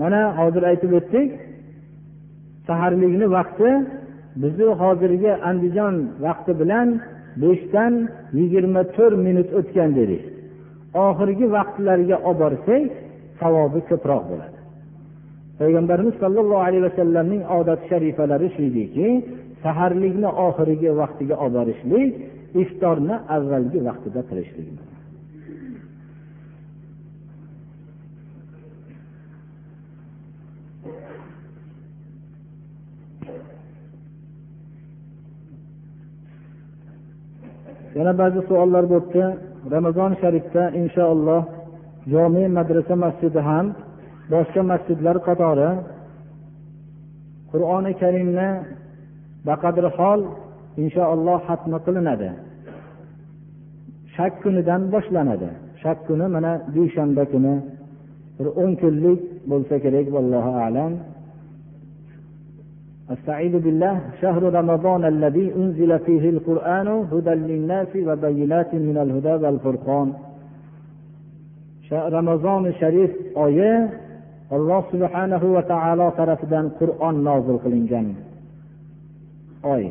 mana 0.00 0.20
hozir 0.38 0.62
aytib 0.70 0.92
o'tdik 0.98 1.30
saharlikni 2.68 3.26
vaqti 3.36 3.70
bizni 4.42 4.70
hozirgi 4.82 5.32
andijon 5.50 5.94
vaqti 6.24 6.52
bilan 6.60 6.88
beshdan 7.42 7.94
yigirma 8.38 8.82
to'rt 8.96 9.18
minut 9.26 9.48
o'tgan 9.58 9.90
dedik. 9.98 10.24
Oxirgi 11.06 11.46
vaqtlarga 11.56 12.16
olib 12.28 12.40
borsak 12.42 12.84
savobi 13.40 13.80
ko'proq 13.90 14.22
bo'ladi. 14.30 14.58
Payg'ambarimiz 15.60 16.14
sollallohu 16.22 16.62
alayhi 16.66 16.84
vasallamning 16.88 17.42
odati 17.58 17.84
sharifalari 17.90 18.48
shu 18.54 18.60
ediki 18.70 19.08
saharlikni 19.64 20.30
oxirgi 20.46 20.90
vaqtiga 21.00 21.36
olib 21.44 21.54
borishlik 21.58 22.10
iftorni 22.62 23.16
avvalgi 23.36 23.78
vaqtida 23.88 24.20
qilishlik 24.28 24.87
yana 37.98 38.12
ba'zi 38.20 38.40
savollar 38.48 38.84
bo'libdi. 38.92 39.24
Ramazon 39.74 40.12
sharifda 40.20 40.62
inshaalloh 40.80 41.42
jome 42.12 42.44
madrasa 42.58 42.94
masjidi 43.04 43.40
ham 43.48 43.66
boshqa 44.32 44.60
masjidlar 44.72 45.16
qatori 45.28 45.70
qur'oni 47.50 47.92
karimni 48.02 48.48
baqadri 49.48 49.88
hol 49.98 50.20
inshaalloh 50.82 51.38
hatmi 51.48 51.78
qilinadi. 51.86 52.30
Shak 54.14 54.32
kunidan 54.42 54.82
boshlanadi. 54.94 55.50
Shak 55.82 55.98
kuni 56.06 56.26
mana 56.34 56.52
dushanba 56.74 57.24
kuni 57.32 57.54
bir 58.36 58.46
o'n 58.62 58.72
kunlik 58.80 59.20
bo'lsa 59.50 59.74
kerak 59.84 60.06
vallohu 60.14 60.52
alam. 60.66 60.92
استعيذ 63.15 63.53
بالله 63.59 63.95
شهر 64.21 64.43
رمضان 64.59 65.05
الذي 65.05 65.55
أنزل 65.55 65.99
فيه 65.99 66.29
القرآن 66.29 66.87
هدى 66.87 67.29
للناس 67.29 67.91
وبينات 68.07 68.71
من 68.73 68.97
الهدى 68.97 69.33
والفرقان 69.45 70.13
ramazon 71.91 72.73
sharif 72.79 73.11
oyi 73.35 73.73
alloh 74.51 74.81
subhanahu 74.91 75.47
va 75.55 75.63
taolo 75.73 76.07
tarafidan 76.19 76.65
qur'on 76.79 77.15
nozil 77.27 77.57
qilingan 77.63 78.07
oy 79.73 79.83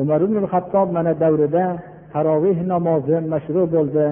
umar 0.00 0.20
ibn 0.26 0.36
hattob 0.52 0.88
mana 0.96 1.12
davrida 1.22 1.66
taroveh 2.14 2.58
namozi 2.72 3.16
mashru 3.32 3.62
bo'ldi 3.74 4.06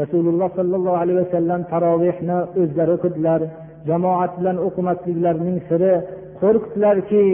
rasululloh 0.00 0.48
sollallohu 0.58 1.00
alayhi 1.02 1.18
vasallam 1.24 1.60
tarovehni 1.72 2.38
o'zlari 2.60 2.92
o'qidilar 2.96 3.40
jamoat 3.88 4.32
bilan 4.38 4.56
o'qimasliklarining 4.66 5.58
siri 5.68 5.92
qo'rqdilarki 6.41 7.25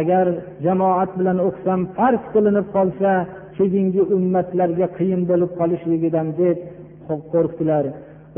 agar 0.00 0.26
jamoat 0.66 1.10
bilan 1.18 1.38
o'qisam 1.46 1.80
farq 1.96 2.22
qilinib 2.34 2.66
qolsa 2.76 3.12
keyingi 3.56 4.02
ummatlarga 4.16 4.86
qiyin 4.98 5.22
bo'lib 5.30 5.50
qolishligidan 5.60 6.28
deb 6.40 6.56
qo'rqdilar. 7.32 7.84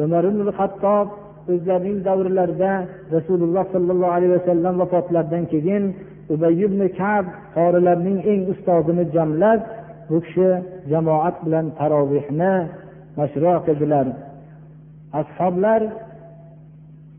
Umar 0.04 0.22
ibn 0.30 0.40
hattob 0.58 1.06
o'zlarining 1.52 1.98
davrlarida 2.08 2.72
rasululloh 3.16 3.64
sollallohu 3.74 4.12
alayhi 4.16 4.32
vasallam 4.38 4.74
vafotlaridan 4.82 5.44
keyin 5.52 5.84
ubay 6.34 6.54
ibn 6.66 6.80
kab 7.00 7.24
qorilarning 7.56 8.18
eng 8.32 8.42
ustozini 8.52 9.04
jamlab 9.16 9.60
bu 10.10 10.18
kishi 10.24 10.48
jamoat 10.92 11.36
bilan 11.44 11.66
tarovehni 11.78 12.54
mashru 13.18 13.52
qildilar 13.66 14.06
ashoblar 15.20 15.80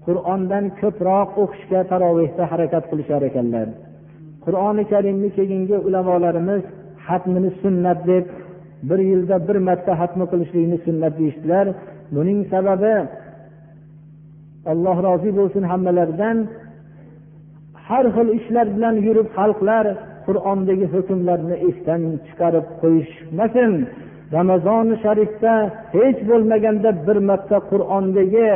qur'ondan 0.05 0.65
ko'proq 0.81 1.29
o'qishga 1.43 1.81
tarovehda 1.91 2.43
harakat 2.51 2.83
qilishar 2.91 3.21
ekanlar. 3.29 3.67
Qur'oni 4.45 4.83
karimni 4.93 5.29
keyingi 5.37 5.77
ulamolarimiz 5.87 6.63
hatmini 7.07 7.51
sunnat 7.61 7.99
deb 8.11 8.25
bir 8.89 8.99
yilda 9.09 9.35
bir 9.47 9.57
marta 9.67 9.91
hatmi 10.01 10.25
qilishlikni 10.31 10.77
sunnat 10.85 11.13
deyishdilar. 11.19 11.65
Buning 12.15 12.39
sababi 12.53 12.95
alloh 14.71 14.97
rozi 15.07 15.31
bo'lsin 15.39 15.63
hammalaridan 15.71 16.37
har 17.87 18.05
xil 18.15 18.29
ishlar 18.39 18.67
bilan 18.75 18.95
yurib 19.07 19.27
xalqlar 19.37 19.85
qur'ondagi 20.27 20.85
hukmlarni 20.93 21.55
esdan 21.69 22.01
chiqarib 22.27 22.65
qo'yishmasin. 22.81 23.71
Ramazoni 24.37 24.95
sharifda 25.03 25.53
hech 25.95 26.19
bo'lmaganda 26.29 26.89
bir 27.07 27.17
marta 27.29 27.57
qur'ondagi 27.71 28.49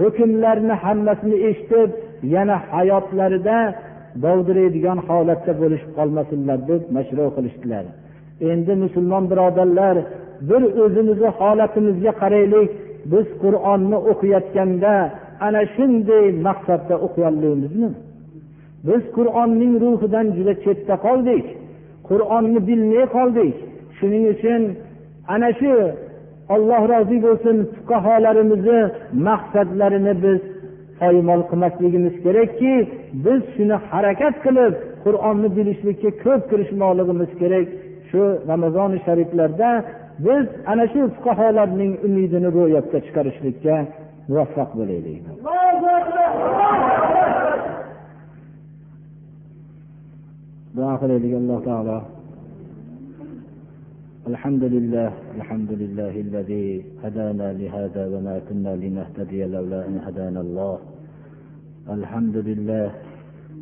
hukmlarni 0.00 0.74
hammasini 0.84 1.36
eshitib 1.48 1.90
yana 2.34 2.56
hayotlarida 2.70 3.58
dovdiraydigan 4.24 4.98
holatda 5.08 5.52
bo'lishib 5.60 5.90
qolmasinlar 5.98 6.58
deb 6.70 6.82
mashru 6.96 7.26
qilishdilar. 7.36 7.84
Endi 8.50 8.72
musulmon 8.84 9.24
birodarlar 9.30 9.96
bir 10.48 10.62
o'zimizni 10.84 11.30
holatimizga 11.38 12.12
qaraylik. 12.22 12.70
Biz 13.12 13.26
qur'onni 13.42 13.98
o'qiyotganda 14.10 14.94
ana 15.46 15.62
shunday 15.74 16.26
maqsadda 16.46 16.94
o'qiyolmaymizmi 17.06 17.88
biz 18.88 19.02
qur'onning 19.16 19.74
ruhidan 19.84 20.26
juda 20.36 20.54
chetda 20.64 20.94
qoldik. 21.06 21.46
Qur'onni 22.08 22.60
bilmay 22.68 23.04
qoldik. 23.16 23.54
Shuning 23.98 24.24
uchun 24.34 24.62
ana 25.34 25.50
shu 25.60 25.72
alloh 26.54 26.82
rozi 26.92 27.18
bo'lsin 27.26 27.56
fuqarolarimizni 27.76 28.80
maqsadlarini 29.28 30.14
biz 30.24 30.40
poymol 31.00 31.40
qilmasligimiz 31.50 32.14
kerakki 32.24 32.74
biz 33.24 33.40
shuni 33.54 33.76
harakat 33.90 34.34
qilib 34.44 34.72
qur'onni 35.04 35.48
bilishlikka 35.56 36.10
ko'p 36.24 36.42
kirishmoqligimiz 36.50 37.30
kerak 37.40 37.66
shu 38.10 38.22
ramazoni 38.50 38.98
shariflarda 39.06 39.70
biz 40.26 40.44
ana 40.72 40.84
shu 40.92 41.00
fuqarolarning 41.16 41.92
umidini 42.06 42.48
ro'yobga 42.58 42.98
chiqarishlikka 43.06 43.76
muvaffaq 44.28 44.70
bo'laylik. 44.78 45.22
Duo 50.76 50.92
qilaylik 51.00 51.32
alloh 51.40 51.60
taolo. 51.68 51.98
الحمد 54.32 54.64
لله 54.64 55.10
الحمد 55.36 55.72
لله 55.82 56.14
الذي 56.26 56.84
هدانا 57.04 57.48
لهذا 57.60 58.02
وما 58.12 58.36
كنا 58.48 58.72
لنهتدي 58.82 59.44
لولا 59.44 59.80
أن 59.88 59.96
هدانا 60.06 60.40
الله 60.40 60.78
الحمد 61.96 62.36
لله 62.36 62.90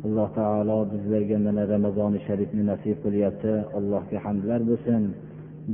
alloh 0.05 0.29
taolo 0.39 0.77
bizlarga 0.91 1.37
mana 1.45 1.63
ramazoni 1.73 2.19
sharifni 2.27 2.63
nasib 2.71 2.97
qilyapti. 3.05 3.53
Allohga 3.77 4.17
hamdlar 4.25 4.59
bo'lsin. 4.69 5.01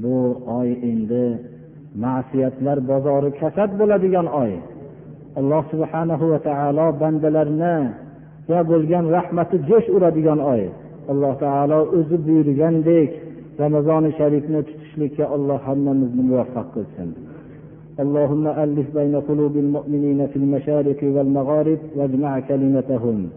Bu 0.03 0.17
oy 0.59 0.69
endi 0.91 1.25
ma'siyatlar 2.03 2.77
bozori 2.91 3.31
kasad 3.41 3.71
bo'ladigan 3.79 4.27
oy. 4.43 4.51
Alloh 5.39 5.63
subhanahu 5.73 6.25
va 6.31 6.39
taolo 6.49 6.87
bandalarni 7.01 7.77
bo'lgan 8.71 9.05
rahmati 9.17 9.55
jo'sh 9.69 9.87
uradigan 9.95 10.39
oy. 10.53 10.61
Alloh 11.11 11.33
taolo 11.45 11.79
o'zi 11.97 12.17
buyurgandek 12.25 13.11
ramazoni 13.63 14.09
sharifni 14.19 14.61
tutishlikka 14.91 15.25
alloh 15.29 15.59
hammamizni 15.65 16.23
muvaffaq 16.23 16.73
qilsin 16.73 17.13
اللهم 17.99 18.47
ألف 18.47 18.97
بين 18.97 19.15
قلوب 19.15 19.57
المؤمنين 19.57 20.27
في 20.27 20.35
المشارق 20.35 21.03
والمغارب 21.03 21.79
واجمع 21.95 22.39
كلمتهم. 22.39 23.29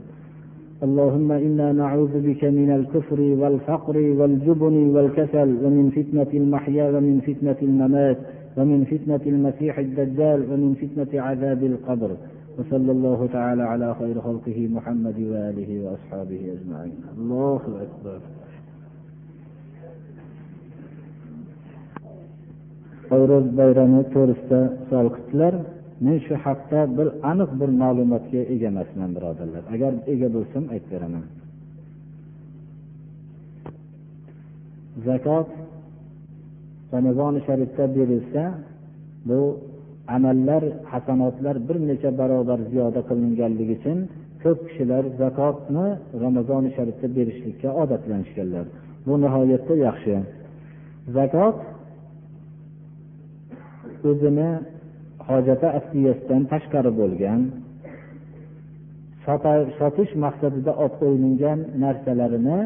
اللهم 0.82 1.32
إنا 1.32 1.72
نعوذ 1.72 2.14
بك 2.20 2.44
من 2.44 2.70
الكفر 2.70 3.20
والفقر 3.20 3.96
والجبن 3.96 4.76
والكسل 4.94 5.48
ومن 5.64 5.90
فتنة 5.90 6.30
المحيا 6.34 6.86
ومن 6.94 7.20
فتنة 7.20 7.56
الممات 7.62 8.18
ومن 8.56 8.84
فتنة 8.84 9.24
المسيح 9.26 9.78
الدجال 9.78 10.40
ومن 10.50 10.74
فتنة 10.74 11.20
عذاب 11.20 11.62
القبر. 11.64 12.10
وصلى 12.58 12.92
الله 12.92 13.28
تعالى 13.32 13.62
على 13.62 13.94
خير 13.94 14.20
خلقه 14.20 14.68
محمد 14.76 15.18
وآله 15.30 15.70
وأصحابه 15.84 16.40
أجمعين. 16.56 16.98
الله 17.18 17.60
أكبر. 17.86 18.18
Navro'z 23.10 23.46
bayrami 23.60 24.02
to'g'risida 24.14 24.60
savol 24.88 25.08
qildilar 25.16 25.54
men 26.04 26.16
shu 26.26 26.34
haqda 26.44 26.80
bir 26.98 27.08
aniq 27.30 27.50
bir 27.60 27.70
ma'lumotga 27.82 28.40
ega 28.54 28.66
emasman 28.72 29.10
birodarlar. 29.16 29.62
Agar 29.74 29.92
ega 30.12 30.28
bo'lsam 30.36 30.64
aytib 30.74 30.90
beraman. 30.94 31.24
Zakot 35.06 35.48
ramazoni 36.94 37.40
sharifda 37.46 37.84
berilsa 37.96 38.42
bu 39.28 39.40
amallar 40.16 40.62
hasanotlar 40.92 41.56
bir 41.68 41.76
necha 41.90 42.10
barobar 42.20 42.58
ziyoda 42.70 43.00
qilinganligi 43.08 43.74
uchun 43.78 43.98
ko'p 44.42 44.58
kishilar 44.68 45.04
zakotni 45.22 45.86
ramazoni 46.24 46.70
sharifda 46.76 47.06
berishlikka 47.16 47.68
odatlanishganlar. 47.82 48.66
Bu 49.06 49.14
nihoyatda 49.24 49.74
yaxshi. 49.86 50.14
Zakot 51.16 51.56
o'zini 54.08 54.48
hojati 55.28 55.68
asliyasidan 55.78 56.42
tashqari 56.52 56.90
bo'lgan 57.00 57.40
sotish 59.78 60.12
maqsadida 60.24 60.72
olib 60.82 60.94
qo'yilgan 61.00 61.58
narsalarini 61.84 62.58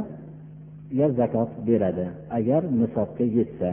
zakot 1.19 1.51
beradi 1.69 2.07
agar 2.39 2.63
nisobga 2.81 3.25
yetsa. 3.39 3.71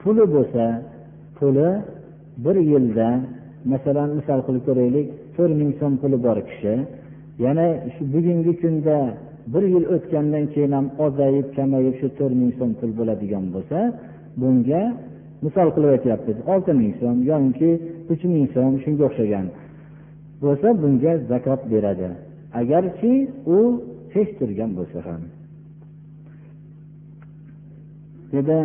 Puli 0.00 0.24
bo'lsa 0.34 0.64
puli 1.38 1.68
bir 2.44 2.56
yilda 2.72 3.08
masalan 3.72 4.08
misol 4.18 4.40
qilib 4.46 4.62
ko'raylik 4.68 5.06
to'rt 5.36 5.54
ming 5.60 5.70
so'm 5.80 5.92
puli 6.02 6.18
bor 6.26 6.38
kishi 6.48 6.74
yana 7.44 7.66
shu 7.94 8.02
bugungi 8.14 8.52
kunda 8.62 8.98
bir 9.52 9.64
yil 9.74 9.84
o'tgandan 9.94 10.44
keyin 10.52 10.72
ham 10.76 10.86
ozayib 11.04 11.46
kamayib 11.56 11.94
shu 12.00 12.06
to'rt 12.18 12.34
ming 12.40 12.52
so'm 12.58 12.70
pul 12.78 12.90
bo'ladigan 12.98 13.44
bo'lsa 13.54 13.78
bunga 14.40 14.82
misol 15.44 15.68
qilib 15.74 15.90
aytyapti 15.96 16.32
olti 16.52 16.72
ming 16.80 16.92
so'm 17.00 17.18
yoki 17.30 17.70
uch 18.12 18.22
ming 18.34 18.46
so'm 18.54 18.72
shunga 18.84 19.04
o'xshagan 19.08 19.46
bo'lsa 20.42 20.68
bunga 20.82 21.12
zakot 21.30 21.60
beradi. 21.72 22.08
Agarki 22.60 23.14
u 23.56 23.58
hech 24.14 24.30
turgan 24.38 24.70
bo'lsa 24.78 24.98
ham. 25.06 25.22
Dedi 28.32 28.58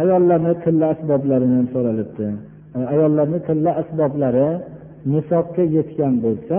ayollarni 0.00 0.54
tilla 0.64 0.86
asboblarini 0.94 1.60
so'ralibdi. 1.74 2.28
E, 2.76 2.78
ayollarni 2.92 3.38
tilla 3.48 3.70
asboblari 3.82 4.48
nisobga 5.12 5.64
yetgan 5.76 6.14
bo'lsa 6.24 6.58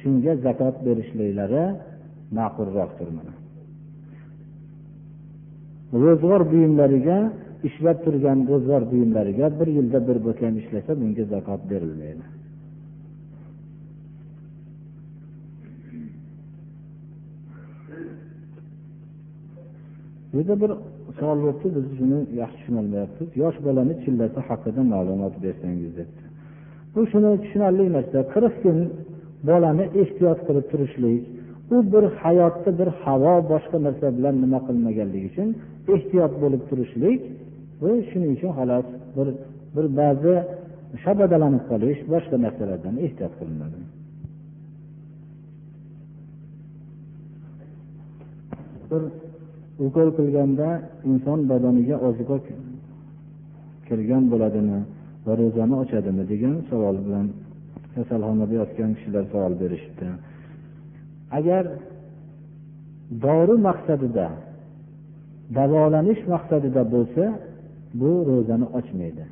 shunga 0.00 0.32
zakot 0.46 0.76
berishliklari 0.86 1.64
ma'qulroqdir 2.36 3.08
mana. 3.18 3.35
Ro'zg'or 6.04 6.42
buyumlariga 6.52 7.18
ishlab 7.68 7.98
turgan 8.04 8.38
ro'zg'or 8.50 8.82
buyumlariga 8.92 9.46
bir 9.58 9.68
yilda 9.76 9.98
bir 10.08 10.18
bo'kam 10.26 10.52
ishlasa 10.62 10.92
bunga 11.00 11.24
zakot 11.34 11.60
berilmaydi. 11.70 12.24
Bu 20.32 20.36
yerda 20.40 20.56
bir 20.62 20.70
savol 21.18 21.38
bo'libdi 21.44 21.68
biz 21.76 21.84
shuni 21.98 22.18
yaxshi 22.40 22.56
tushunolmayapmiz. 22.58 23.28
Yosh 23.42 23.58
bolani 23.66 23.94
chillasi 24.04 24.40
haqida 24.48 24.82
ma'lumot 24.92 25.34
bersangiz 25.44 25.92
debdi. 25.98 26.22
Bu 26.94 27.00
shuni 27.10 27.30
tushunarli 27.44 27.84
narsa 27.96 28.18
qirq 28.34 28.54
kun 28.62 28.78
bolani 29.48 29.84
ehtiyot 30.02 30.40
qilib 30.46 30.66
turishlik 30.72 31.22
u 31.74 31.76
bir 31.92 32.04
hayotda 32.22 32.70
bir 32.78 32.88
havo 33.02 33.34
boshqa 33.52 33.78
narsa 33.86 34.06
bilan 34.16 34.34
nima 34.44 34.58
qilmaganligi 34.66 35.26
uchun 35.30 35.48
ehtiyot 35.94 36.32
bo'lib 36.42 36.62
turishlik 36.70 37.20
bu 37.80 37.88
shuning 38.10 38.30
uchun 38.36 38.52
xolos 38.58 38.86
bir 39.16 39.28
bir 39.74 39.86
ba'zi 40.00 40.34
shabadalanib 41.04 41.64
qolish 41.70 42.00
boshqa 42.12 42.36
narsalardan 42.44 42.94
ehtiyot 43.06 43.32
qilinadi. 43.40 43.78
Bir 48.90 49.02
ukol 49.86 50.08
qilganda 50.18 50.68
inson 51.10 51.38
badaniga 51.50 51.96
oziqa 52.08 52.36
kirgan 53.88 54.24
bo'ladimi 54.32 54.78
va 55.26 55.32
ro'zani 55.40 55.74
ochadimi 55.82 56.24
degan 56.32 56.56
savol 56.70 56.96
bilan 57.06 57.26
kasalxonada 57.94 58.54
yotgan 58.60 58.90
kishilar 58.96 59.24
savol 59.32 59.54
berishibdi. 59.62 60.06
Agar 61.38 61.64
dori 63.24 63.56
maqsadida 63.68 64.28
davolanish 65.56 66.22
maqsadida 66.34 66.82
bo'lsa 66.94 67.24
bu 68.00 68.10
ro'zani 68.28 68.66
ochmaydi. 68.78 69.24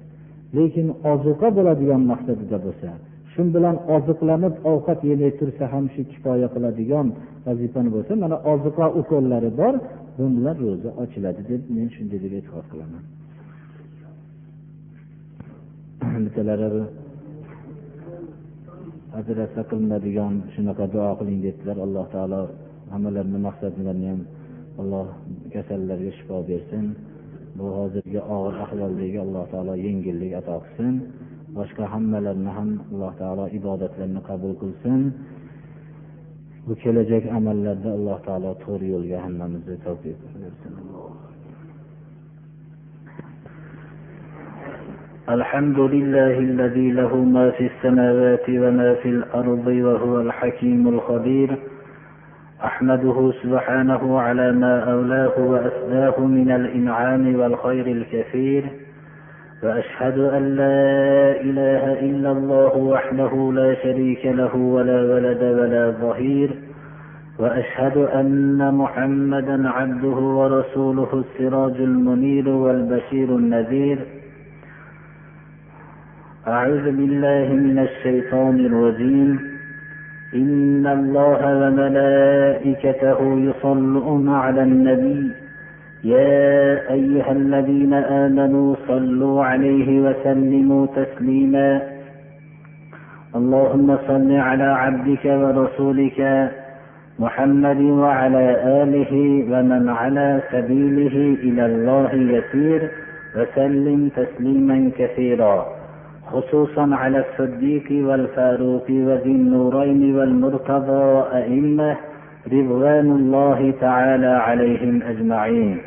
Lekin 0.56 0.86
ozuqa 1.12 1.48
bo'ladigan 1.56 2.02
maqsadida 2.12 2.58
bo'lsa 2.66 2.90
shu 3.32 3.42
bilan 3.54 3.76
oziqlanib 3.96 4.54
ovqat 4.72 5.00
yemay 5.10 5.32
tursa 5.38 5.64
ham 5.72 5.84
shu 5.94 6.02
kifoya 6.12 6.48
qiladigan 6.54 7.06
vazifani 7.46 7.90
bo'lsa 7.96 8.12
mana 8.24 8.36
oziqa 8.52 8.86
ukollari 9.00 9.50
bor 9.60 9.74
bu 10.16 10.24
bilan 10.36 10.56
ro'za 10.64 10.90
ochiladi 11.02 11.42
deb 11.50 11.62
men 11.76 11.88
shunday 11.94 12.18
deb 12.24 12.32
e'tiqod 12.38 12.66
qilaman. 12.72 13.02
Bittalari 16.24 16.82
operatsiya 19.20 19.64
qilinadigan 19.70 20.34
shunaqa 20.54 20.84
duo 20.94 21.10
qiling 21.18 21.38
dedilar. 21.46 21.76
Alloh 21.86 22.06
taolo 22.14 22.40
hammalarini 22.92 23.40
maqsadlarini 23.46 24.06
ham 24.12 24.20
alloh 24.80 25.06
kasallarga 25.54 26.12
shifo 26.18 26.38
bersin. 26.50 26.84
Bu 27.58 27.66
hozirgi 27.78 28.20
og'ir 28.36 28.54
ahvoldagi 28.64 29.18
alloh 29.26 29.44
taolo 29.52 29.74
yengillik 29.86 30.32
ato 30.40 30.56
qilsin. 30.64 30.94
Boshqa 31.56 31.84
hammalarni 31.94 32.50
ham 32.58 32.70
alloh 32.92 33.12
taolo 33.20 33.44
ibodatlarini 33.58 34.22
qabul 34.28 34.52
qilsin. 34.62 35.00
Bu 36.66 36.72
kelajak 36.82 37.24
amallarda 37.38 37.90
alloh 37.98 38.18
taolo 38.26 38.50
to'g'ri 38.64 38.86
yo'lga 38.94 39.18
hammamizni 39.24 39.76
tavfiq 39.86 40.18
bersin 40.42 40.83
الحمد 45.30 45.78
لله 45.78 46.38
الذي 46.38 46.90
له 46.90 47.16
ما 47.16 47.50
في 47.50 47.66
السماوات 47.66 48.48
وما 48.48 48.94
في 48.94 49.08
الأرض 49.08 49.66
وهو 49.66 50.20
الحكيم 50.20 50.88
الخبير. 50.88 51.56
أحمده 52.64 53.32
سبحانه 53.42 54.20
على 54.20 54.52
ما 54.52 54.92
أولاه 54.92 55.32
وأسداه 55.38 56.20
من 56.20 56.50
الإنعام 56.50 57.40
والخير 57.40 57.86
الكثير. 57.86 58.64
وأشهد 59.62 60.18
أن 60.18 60.56
لا 60.56 61.40
إله 61.40 62.00
إلا 62.00 62.32
الله 62.32 62.76
وحده 62.76 63.52
لا 63.54 63.74
شريك 63.74 64.26
له 64.26 64.56
ولا 64.56 65.14
ولد 65.14 65.42
ولا 65.42 65.90
ظهير. 65.90 66.50
وأشهد 67.38 67.96
أن 67.96 68.74
محمدا 68.74 69.68
عبده 69.68 70.16
ورسوله 70.38 71.24
السراج 71.24 71.76
المنير 71.80 72.48
والبشير 72.48 73.36
النذير. 73.36 73.98
أعوذ 76.48 76.82
بالله 76.82 77.52
من 77.54 77.78
الشيطان 77.78 78.66
الرجيم. 78.66 79.40
إن 80.34 80.86
الله 80.86 81.68
وملائكته 81.68 83.38
يصلون 83.40 84.28
على 84.28 84.62
النبي. 84.62 85.30
يا 86.04 86.92
أيها 86.92 87.32
الذين 87.32 87.94
آمنوا 87.94 88.74
صلوا 88.88 89.44
عليه 89.44 90.00
وسلموا 90.00 90.86
تسليما. 90.86 91.82
اللهم 93.36 93.98
صل 94.08 94.32
على 94.32 94.64
عبدك 94.64 95.24
ورسولك 95.24 96.50
محمد 97.18 97.80
وعلى 97.80 98.46
آله 98.82 99.44
ومن 99.50 99.88
على 99.88 100.40
سبيله 100.52 101.36
إلى 101.42 101.66
الله 101.66 102.14
يسير. 102.14 102.90
وسلم 103.36 104.08
تسليما 104.08 104.90
كثيرا. 104.98 105.73
خصوصا 106.32 106.88
على 106.94 107.24
الصديق 107.24 108.06
والفاروق 108.08 108.84
وذي 108.90 109.30
النورين 109.30 110.16
والمرتضى 110.16 110.92
وأئمة 110.92 111.96
رضوان 112.52 113.10
الله 113.10 113.74
تعالى 113.80 114.26
عليهم 114.26 115.02
أجمعين. 115.02 115.78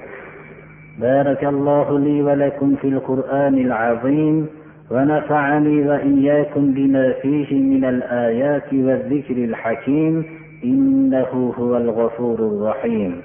بارك 0.99 1.43
الله 1.43 1.99
لي 1.99 2.21
ولكم 2.21 2.75
في 2.75 2.87
القرآن 2.87 3.57
العظيم 3.57 4.47
ونفعني 4.91 5.89
وإياكم 5.89 6.73
بما 6.73 7.11
فيه 7.21 7.61
من 7.61 7.85
الآيات 7.85 8.73
والذكر 8.73 9.37
الحكيم 9.43 10.25
إنه 10.63 11.53
هو 11.59 11.77
الغفور 11.77 12.39
الرحيم. 12.39 13.21